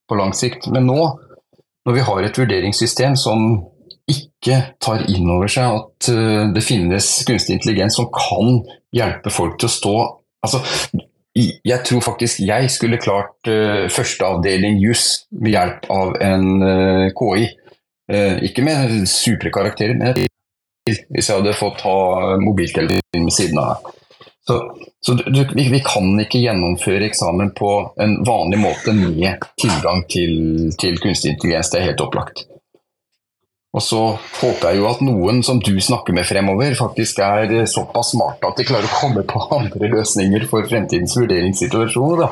på 0.07 0.17
lang 0.19 0.33
sikt. 0.35 0.69
Men 0.73 0.87
nå, 0.89 1.01
når 1.87 1.97
vi 1.97 2.05
har 2.07 2.23
et 2.23 2.39
vurderingssystem 2.39 3.17
som 3.19 3.49
ikke 4.07 4.61
tar 4.83 5.03
inn 5.11 5.27
over 5.33 5.51
seg 5.51 5.81
at 5.81 6.09
uh, 6.15 6.45
det 6.55 6.63
finnes 6.63 7.09
kunstig 7.27 7.57
intelligens 7.57 7.97
som 7.99 8.07
kan 8.13 8.61
hjelpe 8.95 9.33
folk 9.33 9.57
til 9.59 9.67
å 9.67 9.73
stå 9.73 9.97
Altså, 10.45 10.59
jeg 11.65 11.79
tror 11.85 12.03
faktisk 12.05 12.39
jeg 12.45 12.69
skulle 12.71 12.99
klart 13.01 13.49
uh, 13.49 13.85
førsteavdeling 13.91 14.79
juss 14.79 15.25
med 15.31 15.53
hjelp 15.55 15.87
av 15.91 16.13
en 16.23 16.63
eh, 16.63 17.07
KI. 17.17 17.47
Eh, 18.07 18.37
ikke 18.47 18.63
med 18.63 18.93
supre 19.11 19.51
karakterer, 19.51 19.97
men 19.99 20.15
hvis 20.87 21.27
jeg 21.27 21.35
hadde 21.35 21.55
fått 21.57 21.83
ha 21.83 22.37
mobiltelefonen 22.39 23.27
ved 23.27 23.35
siden 23.35 23.59
av. 23.59 23.89
Så, 24.47 24.77
så 25.05 25.13
du, 25.13 25.47
vi, 25.53 25.69
vi, 25.69 25.79
kan 25.83 26.13
ikke 26.23 26.39
gjennomføre 26.39 27.10
eksamen 27.10 27.49
på 27.57 27.71
en 27.99 28.13
vanlig 28.27 28.62
måte 28.62 28.93
med 28.95 29.43
tilgang 29.60 30.05
til, 30.07 30.69
til 30.79 30.99
kunstig 31.03 31.33
intelligens. 31.33 31.71
Det 31.73 31.81
er 31.81 31.89
helt 31.89 32.03
opplagt. 32.05 32.45
Og 33.75 33.83
så 33.83 33.99
håper 34.39 34.71
jeg 34.71 34.79
jo 34.79 34.88
at 34.89 35.01
noen 35.03 35.43
som 35.45 35.60
du 35.62 35.73
snakker 35.83 36.15
med 36.15 36.25
fremover, 36.25 36.71
faktisk 36.79 37.19
er 37.21 37.51
såpass 37.69 38.13
smarte 38.15 38.47
at 38.47 38.57
de 38.57 38.65
klarer 38.65 38.88
å 38.88 39.01
komme 39.01 39.25
på 39.27 39.41
andre 39.57 39.91
løsninger 39.91 40.47
for 40.49 40.65
fremtidens 40.69 41.17
vurderingssituasjoner. 41.19 42.23
Da. 42.23 42.29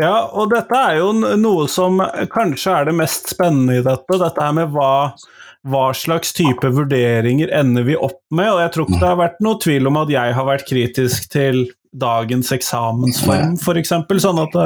Ja, 0.00 0.14
og 0.32 0.48
dette 0.54 0.80
er 0.80 1.02
jo 1.02 1.12
noe 1.12 1.68
som 1.68 2.00
kanskje 2.32 2.72
er 2.78 2.88
det 2.88 2.96
mest 2.96 3.28
spennende 3.34 3.76
i 3.78 3.84
dette. 3.84 4.18
Dette 4.24 4.46
her 4.46 4.56
med 4.56 4.72
hva, 4.72 5.12
hva 5.68 5.90
slags 5.96 6.32
type 6.36 6.70
vurderinger 6.72 7.52
ender 7.52 7.84
vi 7.88 7.96
opp 7.96 8.22
med. 8.32 8.48
Og 8.52 8.62
jeg 8.64 8.74
tror 8.74 8.88
ikke 8.88 9.00
det 9.00 9.10
har 9.10 9.20
vært 9.20 9.42
noe 9.44 9.60
tvil 9.60 9.90
om 9.90 9.98
at 10.00 10.12
jeg 10.12 10.36
har 10.36 10.48
vært 10.48 10.68
kritisk 10.68 11.28
til 11.32 11.66
dagens 11.90 12.52
eksamensform, 12.54 13.58
f.eks. 13.58 13.96
Sånn 14.22 14.44
at 14.44 14.56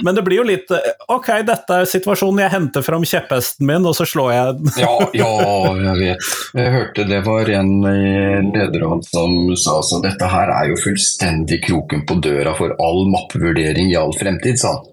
men 0.00 0.14
det 0.16 0.22
blir 0.24 0.38
jo 0.40 0.46
litt 0.48 0.70
Ok, 1.12 1.26
dette 1.44 1.78
er 1.82 1.88
situasjonen, 1.88 2.40
jeg 2.44 2.52
henter 2.54 2.84
fram 2.84 3.04
kjepphesten 3.04 3.66
min, 3.68 3.84
og 3.84 3.96
så 3.98 4.06
slår 4.08 4.30
jeg 4.32 4.54
den. 4.60 4.70
ja, 4.80 4.92
ja, 5.18 5.32
jeg 5.82 5.98
vet. 6.00 6.30
Jeg 6.56 6.72
hørte 6.72 7.06
det 7.10 7.20
var 7.26 7.50
en 7.52 7.72
leder 7.84 8.48
Nederland 8.48 9.04
som 9.06 9.52
sa 9.60 9.80
så 9.84 10.00
dette 10.04 10.28
her 10.30 10.52
er 10.54 10.70
jo 10.72 10.80
fullstendig 10.80 11.60
kroken 11.66 12.06
på 12.08 12.16
døra 12.24 12.54
for 12.56 12.72
all 12.82 13.04
mappevurdering 13.12 13.92
i 13.92 13.98
all 14.00 14.14
fremtid, 14.16 14.60
sa 14.60 14.78
han. 14.78 14.90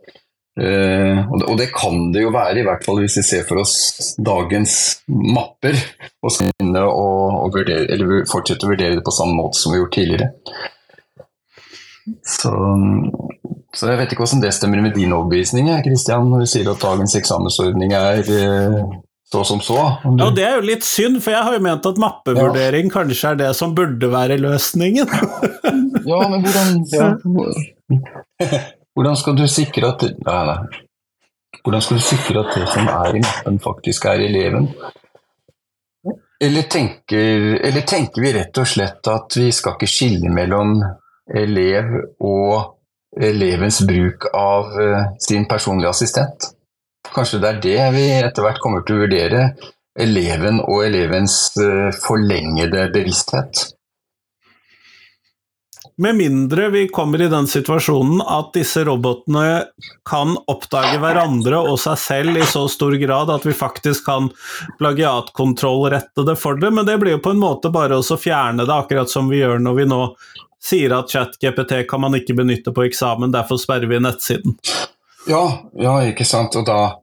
Uh, 0.59 1.23
og, 1.31 1.35
det, 1.39 1.45
og, 1.47 1.55
det, 1.61 1.67
kan 1.71 2.09
det 2.11 2.25
jo 2.25 2.33
være, 2.35 2.59
i 2.59 2.65
hvert 2.67 2.83
fall 2.83 2.99
hvis 2.99 3.15
vi 3.21 3.23
ser 3.23 3.45
for 3.47 3.61
oss 3.63 3.75
dagens 4.19 4.75
mapper. 5.07 5.77
Og 6.21 6.33
skal 6.33 6.51
begynne 6.51 6.83
å, 6.85 7.07
å 7.45 7.47
vurdere, 7.53 7.87
eller 7.93 8.27
fortsette 8.29 8.67
å 8.67 8.73
vurdere 8.73 8.99
det 8.99 9.05
på 9.05 9.15
samme 9.15 9.37
måte 9.39 9.61
som 9.61 9.71
vi 9.71 9.79
har 9.79 9.85
gjort 9.85 9.97
tidligere. 9.99 10.31
Så 12.27 12.51
så 13.71 13.87
jeg 13.87 14.01
vet 14.01 14.11
ikke 14.11 14.25
hvordan 14.25 14.41
det 14.43 14.49
stemmer 14.51 14.81
med 14.83 14.97
din 14.97 15.13
overbevisning, 15.15 15.69
Kristian, 15.85 16.27
når 16.27 16.43
du 16.43 16.49
sier 16.51 16.67
at 16.67 16.81
dagens 16.83 17.13
eksamensordning 17.15 17.93
er 17.95 18.19
uh, 18.27 18.97
så 19.31 19.45
som 19.47 19.61
så. 19.63 19.77
Ja, 20.19 20.27
det 20.35 20.43
er 20.43 20.57
jo 20.57 20.65
litt 20.67 20.83
synd, 20.83 21.21
for 21.23 21.31
jeg 21.31 21.45
har 21.47 21.55
jo 21.55 21.63
ment 21.63 21.87
at 21.87 22.01
mappevurdering 22.03 22.89
ja. 22.89 22.93
kanskje 22.97 23.31
er 23.31 23.39
det 23.45 23.53
som 23.55 23.71
burde 23.77 24.11
være 24.11 24.35
løsningen. 24.43 25.07
ja, 26.11 26.19
men 26.33 26.43
hvordan 26.43 26.83
ja. 26.91 27.13
Hvordan 28.95 29.19
skal 29.19 29.37
du 29.39 29.45
sikre 29.47 29.93
at 29.93 30.03
nei, 30.25 30.41
nei. 30.49 30.81
Hvordan 31.61 31.83
skal 31.83 31.99
du 31.99 32.03
sikre 32.03 32.41
at 32.41 32.55
det 32.57 32.67
som 32.71 32.89
er 32.89 33.15
i 33.15 33.21
mappen, 33.23 33.59
faktisk 33.61 34.07
er 34.09 34.23
eleven? 34.25 34.67
Eller 36.41 36.65
tenker, 36.73 37.59
eller 37.61 37.85
tenker 37.85 38.23
vi 38.23 38.33
rett 38.33 38.57
og 38.57 38.67
slett 38.67 39.07
at 39.11 39.37
vi 39.37 39.51
skal 39.53 39.75
ikke 39.77 39.89
skille 39.89 40.31
mellom 40.33 40.79
elev 41.37 41.91
og 42.17 43.21
elevens 43.21 43.81
bruk 43.87 44.25
av 44.33 44.71
eh, 44.81 45.03
sin 45.21 45.45
personlige 45.45 45.91
assistent. 45.91 46.49
Kanskje 47.11 47.41
det 47.43 47.51
er 47.51 47.61
det 47.61 47.85
vi 47.93 48.07
etter 48.15 48.45
hvert 48.45 48.61
kommer 48.63 48.85
til 48.87 48.97
å 48.97 49.03
vurdere. 49.03 49.43
Eleven 49.99 50.61
og 50.63 50.85
elevens 50.87 51.35
eh, 51.61 51.91
forlengede 52.07 52.87
bevissthet. 52.95 53.67
Med 56.01 56.15
mindre 56.15 56.69
vi 56.73 56.87
kommer 56.87 57.21
i 57.21 57.27
den 57.29 57.47
situasjonen 57.47 58.23
at 58.25 58.53
disse 58.55 58.81
robotene 58.87 59.67
kan 60.09 60.31
oppdage 60.49 60.97
hverandre 60.97 61.59
og 61.61 61.77
seg 61.77 61.99
selv 62.01 62.39
i 62.41 62.45
så 62.49 62.63
stor 62.73 62.95
grad 62.97 63.29
at 63.29 63.45
vi 63.45 63.53
faktisk 63.53 64.07
kan 64.07 64.31
plagiatkontrollrette 64.79 66.25
det 66.25 66.35
for 66.41 66.57
det, 66.57 66.73
men 66.73 66.89
det 66.89 66.97
blir 67.03 67.19
jo 67.19 67.21
på 67.21 67.35
en 67.35 67.43
måte 67.43 67.69
bare 67.69 68.01
å 68.01 68.17
fjerne 68.17 68.65
det, 68.65 68.73
akkurat 68.73 69.13
som 69.13 69.29
vi 69.29 69.43
gjør 69.43 69.61
når 69.61 69.77
vi 69.77 69.87
nå 69.93 70.01
sier 70.63 70.97
at 70.97 71.13
ChatGPT 71.13 71.83
kan 71.93 72.01
man 72.01 72.17
ikke 72.17 72.39
benytte 72.41 72.73
på 72.73 72.89
eksamen, 72.89 73.29
derfor 73.37 73.61
sperrer 73.61 73.85
vi 73.85 74.01
nettsiden. 74.01 74.57
Ja, 75.29 75.45
ja, 75.77 75.95
ikke 76.09 76.25
sant. 76.25 76.57
Og 76.57 76.65
da 76.65 76.95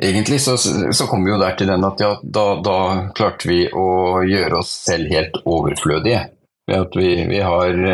egentlig 0.00 0.40
så, 0.40 0.56
så 0.56 1.12
kom 1.12 1.28
vi 1.28 1.36
jo 1.36 1.40
der 1.44 1.60
til 1.60 1.68
den 1.68 1.84
at 1.84 2.00
ja, 2.00 2.14
da, 2.22 2.50
da 2.64 2.78
klarte 3.16 3.52
vi 3.52 3.66
å 3.68 4.22
gjøre 4.24 4.64
oss 4.64 4.78
selv 4.88 5.12
helt 5.12 5.42
overflødige. 5.44 6.30
Ved 6.66 6.86
at 6.88 6.96
vi, 6.96 7.10
vi 7.28 7.44
har 7.44 7.84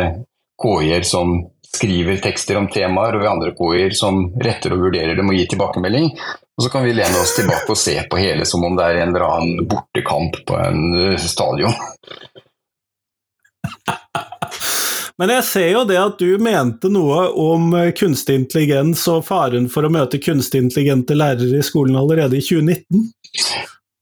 KI-er 0.61 1.05
som 1.07 1.35
skriver 1.73 2.19
tekster 2.21 2.59
om 2.59 2.67
temaer, 2.69 3.15
og 3.15 3.23
vi 3.23 3.29
andre 3.31 3.51
KI-er 3.57 3.95
som 3.97 4.27
retter 4.45 4.75
og 4.75 4.83
vurderer 4.85 5.17
dem 5.17 5.31
og 5.31 5.37
gir 5.37 5.49
tilbakemelding. 5.49 6.11
Og 6.53 6.65
så 6.65 6.69
kan 6.69 6.85
vi 6.85 6.93
lene 6.93 7.21
oss 7.21 7.33
tilbake 7.37 7.71
og 7.73 7.79
se 7.79 7.95
på 8.09 8.19
hele 8.21 8.45
som 8.45 8.63
om 8.67 8.75
det 8.77 8.85
er 8.85 9.01
en 9.01 9.15
eller 9.15 9.25
annen 9.25 9.67
bortekamp 9.69 10.37
på 10.45 10.59
en 10.61 10.81
eh, 10.99 11.17
stadion. 11.21 11.73
Men 15.21 15.29
jeg 15.29 15.45
ser 15.45 15.67
jo 15.69 15.83
det 15.85 15.97
at 16.01 16.17
du 16.21 16.37
mente 16.41 16.89
noe 16.93 17.27
om 17.41 17.73
eh, 17.77 17.91
kunstig 17.97 18.35
intelligens 18.43 19.05
og 19.11 19.25
faren 19.27 19.69
for 19.69 19.85
å 19.85 19.93
møte 19.93 20.21
kunstig 20.21 20.61
intelligente 20.61 21.17
lærere 21.17 21.57
i 21.59 21.65
skolen 21.65 21.97
allerede 21.97 22.37
i 22.37 22.45
2019? 22.45 23.09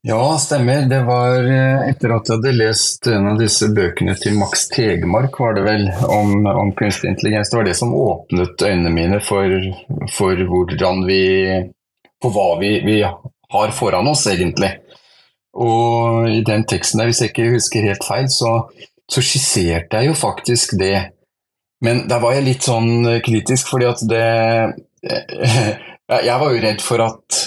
Ja, 0.03 0.37
stemmer. 0.41 0.85
Det 0.89 0.99
var 1.05 1.43
eh, 1.45 1.89
etter 1.91 2.15
at 2.15 2.29
jeg 2.29 2.39
hadde 2.39 2.53
lest 2.57 3.07
en 3.11 3.27
av 3.33 3.41
disse 3.41 3.69
bøkene 3.69 4.15
til 4.17 4.33
Max 4.39 4.65
Tegmark, 4.73 5.37
var 5.37 5.53
det 5.57 5.65
vel, 5.67 5.85
om, 6.09 6.47
om 6.49 6.71
kunstig 6.77 7.11
intelligens. 7.11 7.51
Det 7.51 7.59
var 7.59 7.69
det 7.69 7.77
som 7.77 7.93
åpnet 7.93 8.65
øynene 8.65 8.93
mine 8.95 9.19
for, 9.21 9.53
for 10.15 10.47
hvordan 10.53 11.05
vi 11.09 11.21
På 12.21 12.29
hva 12.29 12.59
vi, 12.59 12.75
vi 12.85 12.99
har 13.01 13.71
foran 13.73 14.07
oss, 14.07 14.27
egentlig. 14.29 14.75
Og 15.57 16.29
i 16.29 16.43
den 16.45 16.65
teksten 16.69 17.01
der, 17.01 17.09
hvis 17.09 17.21
jeg 17.21 17.31
ikke 17.31 17.53
husker 17.55 17.87
helt 17.89 18.05
feil, 18.05 18.29
så 18.29 18.59
så 19.11 19.23
skisserte 19.23 19.99
jeg 19.99 20.11
jo 20.11 20.15
faktisk 20.15 20.77
det. 20.79 21.11
Men 21.83 22.05
der 22.09 22.21
var 22.23 22.37
jeg 22.37 22.47
litt 22.47 22.67
sånn 22.67 23.07
kritisk, 23.25 23.71
fordi 23.73 23.89
at 23.89 24.03
det 24.07 24.25
Jeg 26.11 26.37
var 26.41 26.51
jo 26.51 26.59
redd 26.61 26.81
for 26.83 27.01
at 27.03 27.37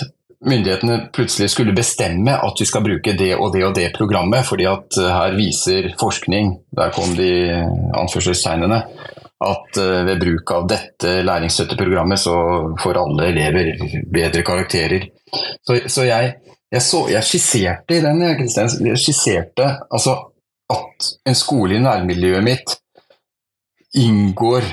myndighetene 0.45 0.99
plutselig 1.15 1.51
skulle 1.53 1.75
bestemme 1.77 2.37
at 2.37 2.61
vi 2.61 2.67
skal 2.69 2.85
bruke 2.85 3.17
det 3.19 3.33
og 3.37 3.53
det 3.55 3.65
og 3.67 3.75
det 3.77 3.91
programmet, 3.97 4.47
fordi 4.47 4.69
at 4.71 4.99
her 5.01 5.37
viser 5.39 5.91
forskning, 6.01 6.53
der 6.77 6.93
kom 6.95 7.17
de 7.19 7.31
anførselstegnene, 7.97 8.83
at 9.45 9.77
eh, 9.77 10.05
ved 10.09 10.21
bruk 10.21 10.53
av 10.55 10.69
dette 10.71 11.17
læringsstøtteprogrammet 11.27 12.21
så 12.21 12.37
får 12.81 13.01
alle 13.01 13.29
elever 13.33 13.73
bedre 14.13 14.45
karakterer. 14.47 15.09
Så, 15.67 15.81
så 15.91 16.07
jeg, 16.07 16.37
jeg, 16.73 16.83
så, 16.83 17.05
jeg, 17.11 17.27
skisserte 17.27 17.99
i 17.99 18.05
den, 18.05 18.23
jeg 18.23 19.01
skisserte 19.01 19.69
altså 19.91 20.17
at 20.73 21.11
en 21.29 21.37
skole 21.37 21.77
i 21.77 21.83
nærmiljøet 21.83 22.47
mitt 22.47 22.79
inngår 24.01 24.65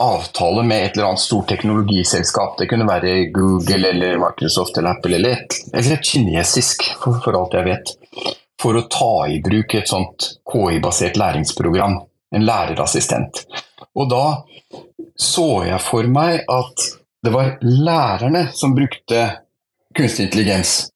avtale 0.00 0.62
med 0.62 0.84
et 0.84 0.96
eller 0.96 1.10
annet 1.10 1.20
stort 1.20 1.48
teknologiselskap. 1.48 2.58
Det 2.58 2.68
kunne 2.70 2.88
være 2.88 3.30
Google 3.34 3.88
eller 3.88 4.18
Microsoft 4.18 4.78
eller 4.78 4.96
Apple 4.96 5.16
eller 5.16 5.42
eller 5.72 5.92
et 5.92 6.06
kinesisk, 6.12 6.86
for, 7.02 7.20
for, 7.24 7.36
alt 7.36 7.56
jeg 7.58 7.68
vet. 7.68 7.92
For 8.60 8.76
å 8.76 8.86
ta 8.92 9.12
i 9.28 9.40
bruk 9.44 9.74
et 9.76 9.88
sånt 9.88 10.30
KI-basert 10.48 11.20
læringsprogram. 11.20 11.98
En 12.34 12.46
lærerassistent. 12.46 13.44
Og 13.98 14.08
da 14.10 14.24
så 15.20 15.48
jeg 15.66 15.82
for 15.84 16.08
meg 16.08 16.46
at 16.48 16.86
det 17.24 17.32
var 17.34 17.58
lærerne 17.60 18.46
som 18.56 18.72
brukte 18.76 19.26
kunstig 19.96 20.28
intelligens. 20.28 20.88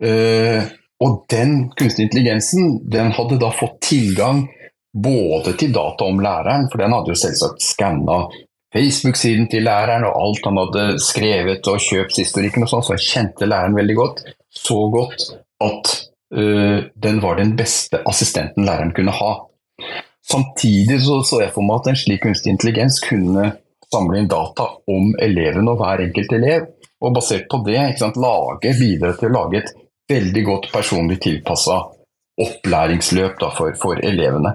Uh, 0.00 0.70
og 1.02 1.24
den 1.32 1.70
kunstig 1.76 2.06
intelligensen 2.06 2.76
den 2.92 3.10
hadde 3.16 3.40
da 3.40 3.50
fått 3.56 3.80
tilgang 3.88 4.44
både 4.92 5.54
til 5.58 5.72
data 5.74 6.06
om 6.06 6.20
læreren, 6.22 6.68
for 6.70 6.82
den 6.82 6.94
hadde 6.94 7.12
jo 7.12 7.18
selvsagt 7.18 7.62
skanna 7.62 8.24
Facebook-siden 8.74 9.48
til 9.50 9.64
læreren 9.66 10.06
og 10.06 10.18
alt 10.22 10.46
han 10.46 10.60
hadde 10.60 10.84
skrevet 11.02 11.70
og 11.70 11.82
kjøpshistorikken 11.82 12.66
og 12.66 12.70
sånn, 12.70 12.86
så 12.86 12.98
kjente 12.98 13.48
læreren 13.48 13.78
veldig 13.78 13.96
godt. 13.98 14.22
Så 14.50 14.78
godt 14.92 15.26
at 15.62 15.94
uh, 16.34 16.78
den 17.06 17.22
var 17.22 17.38
den 17.38 17.56
beste 17.58 18.02
assistenten 18.06 18.66
læreren 18.66 18.94
kunne 18.94 19.14
ha. 19.14 19.32
Samtidig 20.30 21.00
så, 21.02 21.18
så 21.26 21.42
jeg 21.42 21.54
for 21.54 21.66
meg 21.66 21.80
at 21.80 21.90
en 21.90 21.98
slik 21.98 22.22
kunstig 22.22 22.54
intelligens 22.54 23.00
kunne 23.02 23.50
samle 23.90 24.20
inn 24.20 24.30
data 24.30 24.68
om 24.90 25.10
eleven 25.22 25.70
og 25.70 25.80
hver 25.80 26.04
enkelt 26.04 26.34
elev, 26.36 26.68
og 27.00 27.14
basert 27.16 27.48
på 27.50 27.62
det 27.66 27.80
lage, 28.20 28.74
bidra 28.78 29.14
til 29.18 29.30
å 29.30 29.34
lage 29.34 29.62
et 29.62 29.72
veldig 30.10 30.44
godt 30.46 30.68
personlig 30.70 31.18
tilpassa 31.24 31.80
opplæringsløp 32.44 33.38
da, 33.40 33.50
for, 33.56 33.74
for, 33.80 34.02
elevene. 34.06 34.54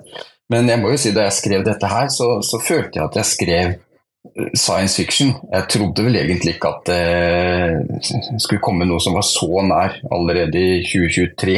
Men 0.51 0.69
jeg 0.69 0.81
må 0.81 0.93
jo 0.93 1.01
si 1.01 1.13
da 1.15 1.25
jeg 1.27 1.39
skrev 1.39 1.65
dette 1.65 1.89
her, 1.89 2.09
så, 2.13 2.39
så, 2.45 2.61
følte 2.61 2.99
jeg 2.99 3.05
at 3.07 3.17
jeg 3.21 3.29
skrev 3.31 3.71
eh, 3.73 4.51
science 4.53 4.99
fiction. 5.01 5.33
Jeg 5.53 5.69
trodde 5.73 6.05
vel 6.05 6.19
egentlig 6.21 6.55
ikke 6.55 6.73
at 6.73 6.91
det 6.91 8.41
skulle 8.43 8.63
komme 8.63 8.87
noe 8.87 9.01
som 9.01 9.17
var 9.17 9.25
så 9.25 9.65
nær 9.65 9.99
allerede 10.13 10.61
i 10.61 10.83
2023. 10.85 11.57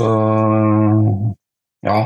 Så 0.00 0.10
ja. 1.86 1.98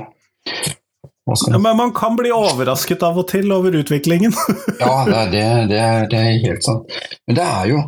Ja, 1.47 1.59
men 1.59 1.77
man 1.77 1.93
kan 1.93 2.17
bli 2.17 2.31
overrasket 2.33 3.03
av 3.05 3.19
og 3.21 3.27
til 3.29 3.53
over 3.53 3.75
utviklingen. 3.77 4.33
ja, 4.81 4.93
det, 5.05 5.25
det, 5.33 5.43
det, 5.69 5.81
det, 6.13 6.21
er, 6.21 6.39
helt 6.47 6.65
sant. 6.65 6.95
Men 7.29 7.37
det 7.37 7.45
er 7.45 7.67
jo 7.69 7.83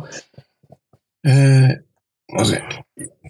øh, 1.27 1.71
altså, 2.37 2.59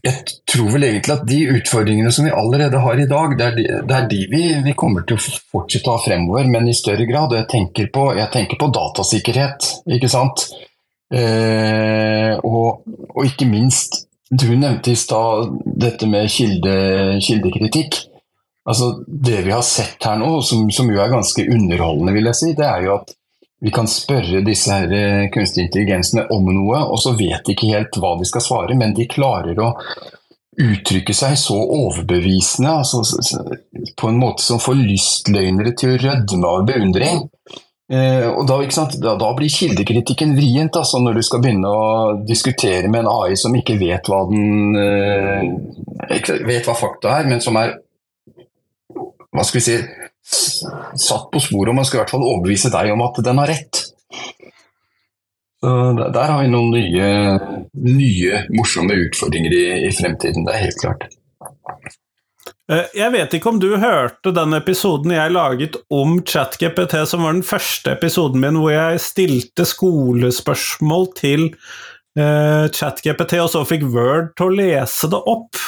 jeg 0.02 0.36
tror 0.50 0.72
vel 0.74 0.86
egentlig 0.88 1.14
at 1.14 1.28
de 1.30 1.40
utfordringene 1.56 2.12
som 2.14 2.26
vi 2.26 2.34
allerede 2.34 2.80
har 2.82 3.00
i 3.00 3.08
dag, 3.10 3.36
det 3.38 3.46
er 3.46 3.58
de, 3.58 3.66
det 3.88 3.98
er 3.98 4.08
de 4.10 4.20
vi, 4.32 4.42
vi, 4.66 4.74
kommer 4.78 5.06
til 5.06 5.20
å 5.20 5.24
fortsette 5.54 5.92
å 5.92 5.98
ha 5.98 6.04
fremover, 6.04 6.50
men 6.50 6.70
i 6.70 6.76
større 6.78 7.06
grad. 7.10 7.36
Jeg 7.38 7.50
tenker 7.52 7.92
på, 7.94 8.08
jeg 8.18 8.32
tenker 8.34 8.60
på 8.62 8.72
datasikkerhet, 8.74 9.70
ikke 9.98 10.10
sant. 10.12 10.48
Eh, 11.14 12.34
og, 12.48 12.82
og, 13.12 13.22
ikke 13.28 13.50
minst, 13.50 14.06
du 14.32 14.48
nevnte 14.56 14.94
i 14.94 15.00
stad 15.00 15.52
dette 15.66 16.10
med 16.10 16.32
kilde, 16.34 16.76
kildekritikk. 17.22 18.00
Altså, 18.72 18.94
det 19.06 19.42
vi 19.46 19.54
har 19.54 19.66
sett 19.66 20.02
her 20.08 20.18
nå, 20.22 20.38
som, 20.46 20.66
som 20.74 20.90
jo 20.90 21.02
er 21.02 21.14
ganske 21.14 21.46
underholdende, 21.46 22.16
vil 22.18 22.30
jeg 22.32 22.40
si, 22.40 22.54
det 22.58 22.68
er 22.68 22.88
jo 22.88 22.96
at 23.00 23.14
vi 23.62 23.72
kan 23.74 23.88
spørre 23.90 24.42
disse 24.46 24.74
her 24.74 24.94
eh, 24.96 25.28
kunstige 25.34 25.68
intelligensene 25.68 26.26
om 26.34 26.50
noe, 26.50 26.82
og 26.90 26.98
så 27.02 27.14
vet 27.18 27.46
de 27.46 27.54
ikke 27.54 27.74
helt 27.76 28.00
hva 28.02 28.16
de 28.18 28.26
skal 28.26 28.44
svare, 28.44 28.78
men 28.78 28.96
de 28.98 29.10
klarer 29.10 29.60
å 29.62 29.72
uttrykke 30.62 31.14
seg 31.16 31.38
så 31.40 31.56
overbevisende, 31.56 32.72
altså, 32.82 33.04
på 33.98 34.10
en 34.10 34.18
måte 34.20 34.44
som 34.44 34.60
får 34.62 34.80
lystløgnere 34.82 35.76
til 35.78 35.94
å 35.94 36.00
rødme 36.02 36.50
av 36.50 36.66
beundring. 36.68 37.22
Eh, 37.92 38.26
og 38.32 38.46
da, 38.48 38.58
da, 39.04 39.14
da, 39.20 39.30
blir 39.38 39.52
kildekritikken 39.52 40.34
vrient, 40.38 40.78
altså, 40.80 41.02
når 41.04 41.20
du 41.20 41.24
skal 41.28 41.44
begynne 41.44 41.70
å 41.70 42.18
diskutere 42.26 42.90
med 42.90 43.04
en 43.04 43.12
AI 43.14 43.38
som 43.40 43.56
ikke 43.58 43.78
vet 43.82 44.10
hva 44.10 44.24
den 44.32 44.78
eh, 44.80 45.48
vet 46.48 46.68
hva 46.68 46.76
fakta 46.78 47.20
er, 47.20 47.30
men 47.30 47.44
som 47.44 47.60
er 47.62 47.78
hva 49.32 49.46
skal 49.48 49.60
vi 49.60 49.66
si, 49.66 49.78
satt 51.02 51.30
på 51.32 51.42
sporet, 51.44 51.72
og 51.72 51.80
man 51.80 51.88
skal 51.88 52.00
i 52.00 52.02
hvert 52.04 52.14
fall 52.14 52.28
overbevise 52.28 52.72
deg 52.74 52.92
om 52.94 53.04
at 53.06 53.22
den 53.26 53.42
har 53.42 53.52
rett. 53.52 53.86
Så 55.62 55.72
der 56.02 56.24
har 56.26 56.40
vi 56.42 56.50
noen 56.50 56.72
nye, 56.74 57.10
nye 57.86 58.46
morsomme 58.58 58.98
utfordringer 59.08 59.54
i, 59.54 59.66
i 59.88 59.92
fremtiden, 59.94 60.48
det 60.48 60.56
er 60.56 60.66
helt 60.66 60.82
klart. 60.82 61.10
Eh, 62.72 62.88
jeg 62.96 63.12
vet 63.14 63.34
ikke 63.36 63.52
om 63.52 63.60
du 63.62 63.70
hørte 63.82 64.34
den 64.36 64.56
episoden 64.56 65.14
jeg 65.14 65.36
laget 65.36 65.78
om 65.94 66.20
ChatGPT, 66.26 66.98
som 67.10 67.26
var 67.26 67.36
den 67.36 67.46
første 67.46 67.94
episoden 67.98 68.42
min 68.44 68.60
hvor 68.62 68.74
jeg 68.74 69.04
stilte 69.04 69.68
skolespørsmål 69.68 71.10
til 71.18 71.48
uh, 72.20 72.66
ChatGPT, 72.72 73.38
og 73.44 73.52
så 73.54 73.66
fikk 73.68 73.90
Word 73.92 74.32
til 74.40 74.48
å 74.48 74.58
lese 74.62 75.12
det 75.12 75.22
opp. 75.30 75.60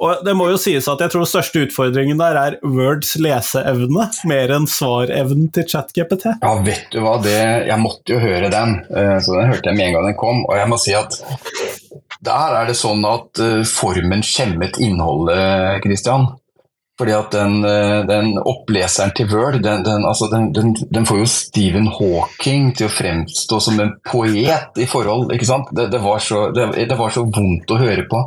Og 0.00 0.24
det 0.24 0.32
må 0.36 0.46
jo 0.48 0.58
sies 0.60 0.86
at 0.88 1.02
jeg 1.04 1.12
tror 1.12 1.26
den 1.26 1.28
største 1.28 1.64
utfordringen 1.66 2.20
der 2.20 2.38
er 2.40 2.56
Words 2.64 3.12
leseevne, 3.20 4.06
mer 4.30 4.52
enn 4.56 4.68
svarevnen 4.70 5.50
til 5.52 5.66
ChatGPT. 5.68 6.30
Ja, 6.40 6.54
vet 6.64 6.88
du 6.94 7.02
hva, 7.04 7.18
det, 7.20 7.36
jeg 7.68 7.82
måtte 7.82 8.16
jo 8.16 8.22
høre 8.22 8.48
den, 8.52 8.78
eh, 8.88 9.18
så 9.20 9.36
den 9.36 9.52
hørte 9.52 9.68
jeg 9.68 9.76
med 9.76 9.90
en 9.90 9.98
gang 9.98 10.08
den 10.08 10.20
kom. 10.20 10.44
Og 10.48 10.56
jeg 10.56 10.70
må 10.72 10.80
si 10.80 10.96
at 10.96 11.18
der 12.24 12.56
er 12.56 12.68
det 12.68 12.76
sånn 12.80 13.04
at 13.08 13.40
eh, 13.44 13.60
formen 13.68 14.24
skjemmet 14.24 14.80
innholdet, 14.80 15.82
Christian. 15.84 16.30
Fordi 17.00 17.14
at 17.16 17.32
den, 17.32 17.58
eh, 17.64 17.98
den 18.08 18.34
oppleseren 18.40 19.12
til 19.16 19.28
Word, 19.32 19.58
den, 19.64 19.84
den, 19.84 20.06
altså 20.08 20.30
den, 20.32 21.08
får 21.08 21.20
jo 21.22 21.28
Stephen 21.32 21.90
Hawking 21.92 22.72
til 22.76 22.88
å 22.88 22.92
fremstå 22.92 23.60
som 23.64 23.80
en 23.84 23.92
poet 24.04 24.80
i 24.80 24.88
forhold, 24.88 25.28
ikke 25.36 25.48
sant. 25.48 25.68
Det, 25.76 25.90
det, 25.92 26.00
var, 26.04 26.24
så, 26.24 26.46
det 26.56 26.96
var 26.96 27.12
så 27.12 27.26
vondt 27.28 27.72
å 27.72 27.80
høre 27.80 28.08
på. 28.08 28.24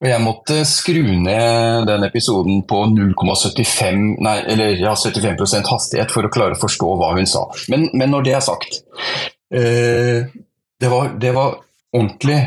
Og 0.00 0.08
jeg 0.08 0.24
måtte 0.24 0.62
skru 0.64 1.02
ned 1.20 1.84
den 1.90 2.06
episoden 2.06 2.62
på 2.68 2.78
0,75 2.88 3.98
nei, 4.24 4.36
eller 4.48 4.78
ja, 4.80 4.94
75 4.96 5.66
hastighet 5.68 6.14
for 6.14 6.24
å 6.24 6.30
klare 6.32 6.56
å 6.56 6.60
forstå 6.60 6.94
hva 6.96 7.10
hun 7.18 7.28
sa. 7.28 7.42
Men, 7.68 7.90
men 7.92 8.14
når 8.14 8.24
det 8.24 8.32
er 8.38 8.46
sagt 8.46 8.78
eh, 9.52 10.24
det, 10.80 10.88
var, 10.88 11.12
det, 11.20 11.34
var, 11.36 11.58
ordentlig 11.92 12.38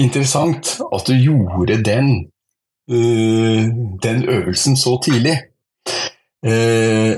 interessant 0.00 0.80
at 0.88 1.06
du 1.06 1.14
gjorde 1.14 1.76
den, 1.86 2.10
eh, 2.90 3.70
den 4.02 4.24
øvelsen 4.26 4.74
så 4.80 4.96
tidlig. 5.04 5.36
Eh, 6.42 7.12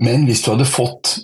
men 0.00 0.24
hvis 0.24 0.40
du 0.46 0.52
hadde 0.54 0.68
fått 0.70 1.18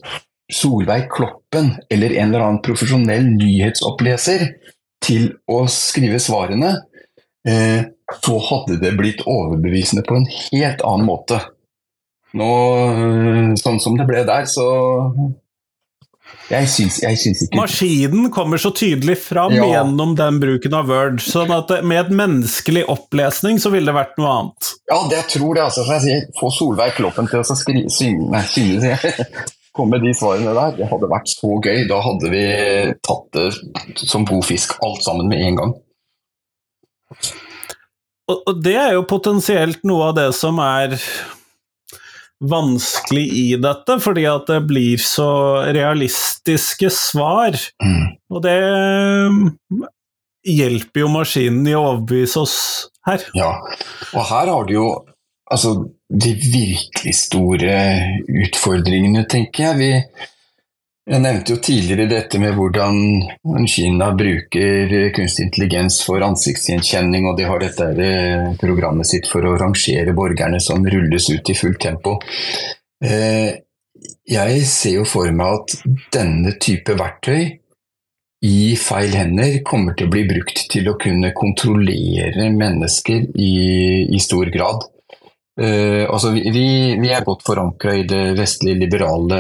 Solveig 0.53 1.09
Kloppen 1.15 1.73
eller 1.89 2.13
en 2.19 2.29
eller 2.29 2.45
annen 2.45 2.61
profesjonell 2.67 3.25
nyhetsoppleser 3.39 4.45
til 5.07 5.31
å 5.49 5.63
skrive 5.71 6.21
svarene, 6.21 6.75
så 7.47 8.39
hadde 8.49 8.79
det 8.83 8.93
blitt 8.99 9.23
overbevisende 9.27 10.03
på 10.07 10.19
en 10.19 10.29
helt 10.31 10.83
annen 10.87 11.07
måte. 11.07 11.41
Nå, 12.37 12.49
sånn 13.61 13.79
som 13.81 13.97
det 13.99 14.07
ble 14.09 14.25
der, 14.29 14.49
så 14.51 14.67
jeg 16.47 16.69
syns, 16.71 17.01
jeg 17.03 17.19
syns 17.19 17.41
ikke 17.43 17.59
Maskinen 17.59 18.29
kommer 18.35 18.61
så 18.63 18.71
tydelig 18.75 19.17
fram 19.25 19.55
ja. 19.57 19.67
gjennom 19.73 20.15
den 20.19 20.39
bruken 20.43 20.77
av 20.79 20.91
Word. 20.91 21.19
sånn 21.23 21.51
at 21.55 21.73
med 21.87 22.05
et 22.05 22.13
menneskelig 22.15 22.85
opplesning 22.93 23.59
så 23.63 23.73
ville 23.75 23.91
det 23.91 23.97
vært 23.97 24.15
noe 24.21 24.33
annet. 24.33 24.71
Ja, 24.91 25.01
det 25.11 25.19
jeg 25.19 25.29
tror 25.37 25.59
det. 25.59 25.65
altså. 25.67 25.87
Jeg 25.91 26.05
sier, 26.05 26.27
få 26.39 26.51
Solveig 26.55 26.95
Kloppen 26.99 27.31
til 27.31 27.43
å 27.43 27.59
skrive, 27.59 27.91
synge, 27.95 28.29
nei, 28.35 28.45
synge 28.51 28.95
komme 29.77 29.99
de 30.03 30.13
svarene 30.17 30.55
der. 30.57 30.77
Det 30.79 30.91
hadde 30.91 31.11
vært 31.11 31.33
så 31.35 31.51
gøy. 31.59 31.83
Da 31.91 31.99
hadde 32.05 32.31
vi 32.33 32.45
tatt 33.07 33.27
det 33.37 34.07
som 34.07 34.27
god 34.29 34.47
fisk, 34.47 34.79
alt 34.87 35.03
sammen 35.05 35.31
med 35.33 35.43
en 35.49 35.61
gang. 35.63 35.75
Og 38.27 38.63
det 38.63 38.75
er 38.81 38.95
jo 38.97 39.07
potensielt 39.07 39.85
noe 39.87 40.11
av 40.11 40.17
det 40.19 40.31
som 40.35 40.59
er 40.63 40.97
vanskelig 42.43 43.25
i 43.33 43.45
dette, 43.61 43.97
fordi 44.03 44.27
at 44.29 44.49
det 44.51 44.61
blir 44.69 45.01
så 45.01 45.29
realistiske 45.73 46.91
svar. 46.93 47.57
Mm. 47.83 48.17
Og 48.35 48.43
det 48.45 48.57
mm, 49.33 49.85
hjelper 50.47 51.05
jo 51.05 51.13
maskinen 51.15 51.67
i 51.71 51.77
å 51.77 51.85
overbevise 51.93 52.43
oss 52.43 52.57
her. 53.09 53.25
Ja, 53.39 53.53
og 54.13 54.27
her 54.29 54.53
har 54.53 54.69
du 54.69 54.75
jo 54.77 54.89
altså 55.47 55.77
de 56.11 56.33
virkelig 56.39 57.15
store 57.19 57.77
utfordringene, 58.45 59.25
tenker 59.31 59.71
jeg. 59.71 59.79
Vi, 59.81 60.27
jeg 61.07 61.23
nevnte 61.23 61.55
jo 61.55 61.61
tidligere 61.63 62.09
dette 62.11 62.39
med 62.43 62.57
hvordan 62.57 62.97
Kina 63.71 64.09
bruker 64.19 64.95
kunstig 65.15 65.47
intelligens 65.47 66.01
for 66.03 66.25
ansiktsgjenkjenning, 66.27 67.29
og 67.31 67.37
de 67.39 67.47
har 67.47 67.63
dette 67.63 68.09
programmet 68.59 69.07
sitt 69.07 69.31
for 69.31 69.47
å 69.47 69.55
rangere 69.61 70.17
borgerne 70.17 70.59
som 70.63 70.83
rulles 70.83 71.29
ut 71.31 71.53
i 71.53 71.55
fullt 71.55 71.79
tempo. 71.87 72.17
Eh, 73.05 73.55
jeg 74.27 74.67
ser 74.67 74.99
jo 74.99 75.07
for 75.07 75.31
meg 75.31 75.61
at 75.61 75.77
denne 76.17 76.57
type 76.59 76.99
verktøy 76.99 77.55
i 78.47 78.75
feil 78.79 79.15
hender 79.15 79.61
kommer 79.67 79.95
til 79.95 80.11
å 80.11 80.13
bli 80.13 80.27
brukt 80.29 80.67
til 80.73 80.91
å 80.91 80.99
kunne 81.01 81.31
kontrollere 81.39 82.51
mennesker 82.51 83.31
i, 83.31 83.55
i 84.11 84.21
stor 84.23 84.51
grad. 84.51 84.91
Uh, 85.57 86.05
altså 86.13 86.35
vi, 86.35 86.43
vi, 87.01 87.09
er 87.09 87.25
godt 87.25 87.41
forankra 87.47 87.95
i 87.97 88.03
det 88.05 88.35
vestlige 88.37 88.77
liberale 88.77 89.39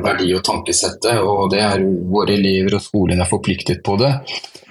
verdi- 0.00 0.32
og 0.32 0.40
tankesettet, 0.46 1.18
og 1.20 1.50
det 1.52 1.60
er 1.60 1.82
våre 1.84 2.38
elever 2.38 2.78
og 2.78 2.80
skolen 2.80 3.20
er 3.20 3.28
forpliktet 3.28 3.82
på 3.84 3.98
det. 4.00 4.14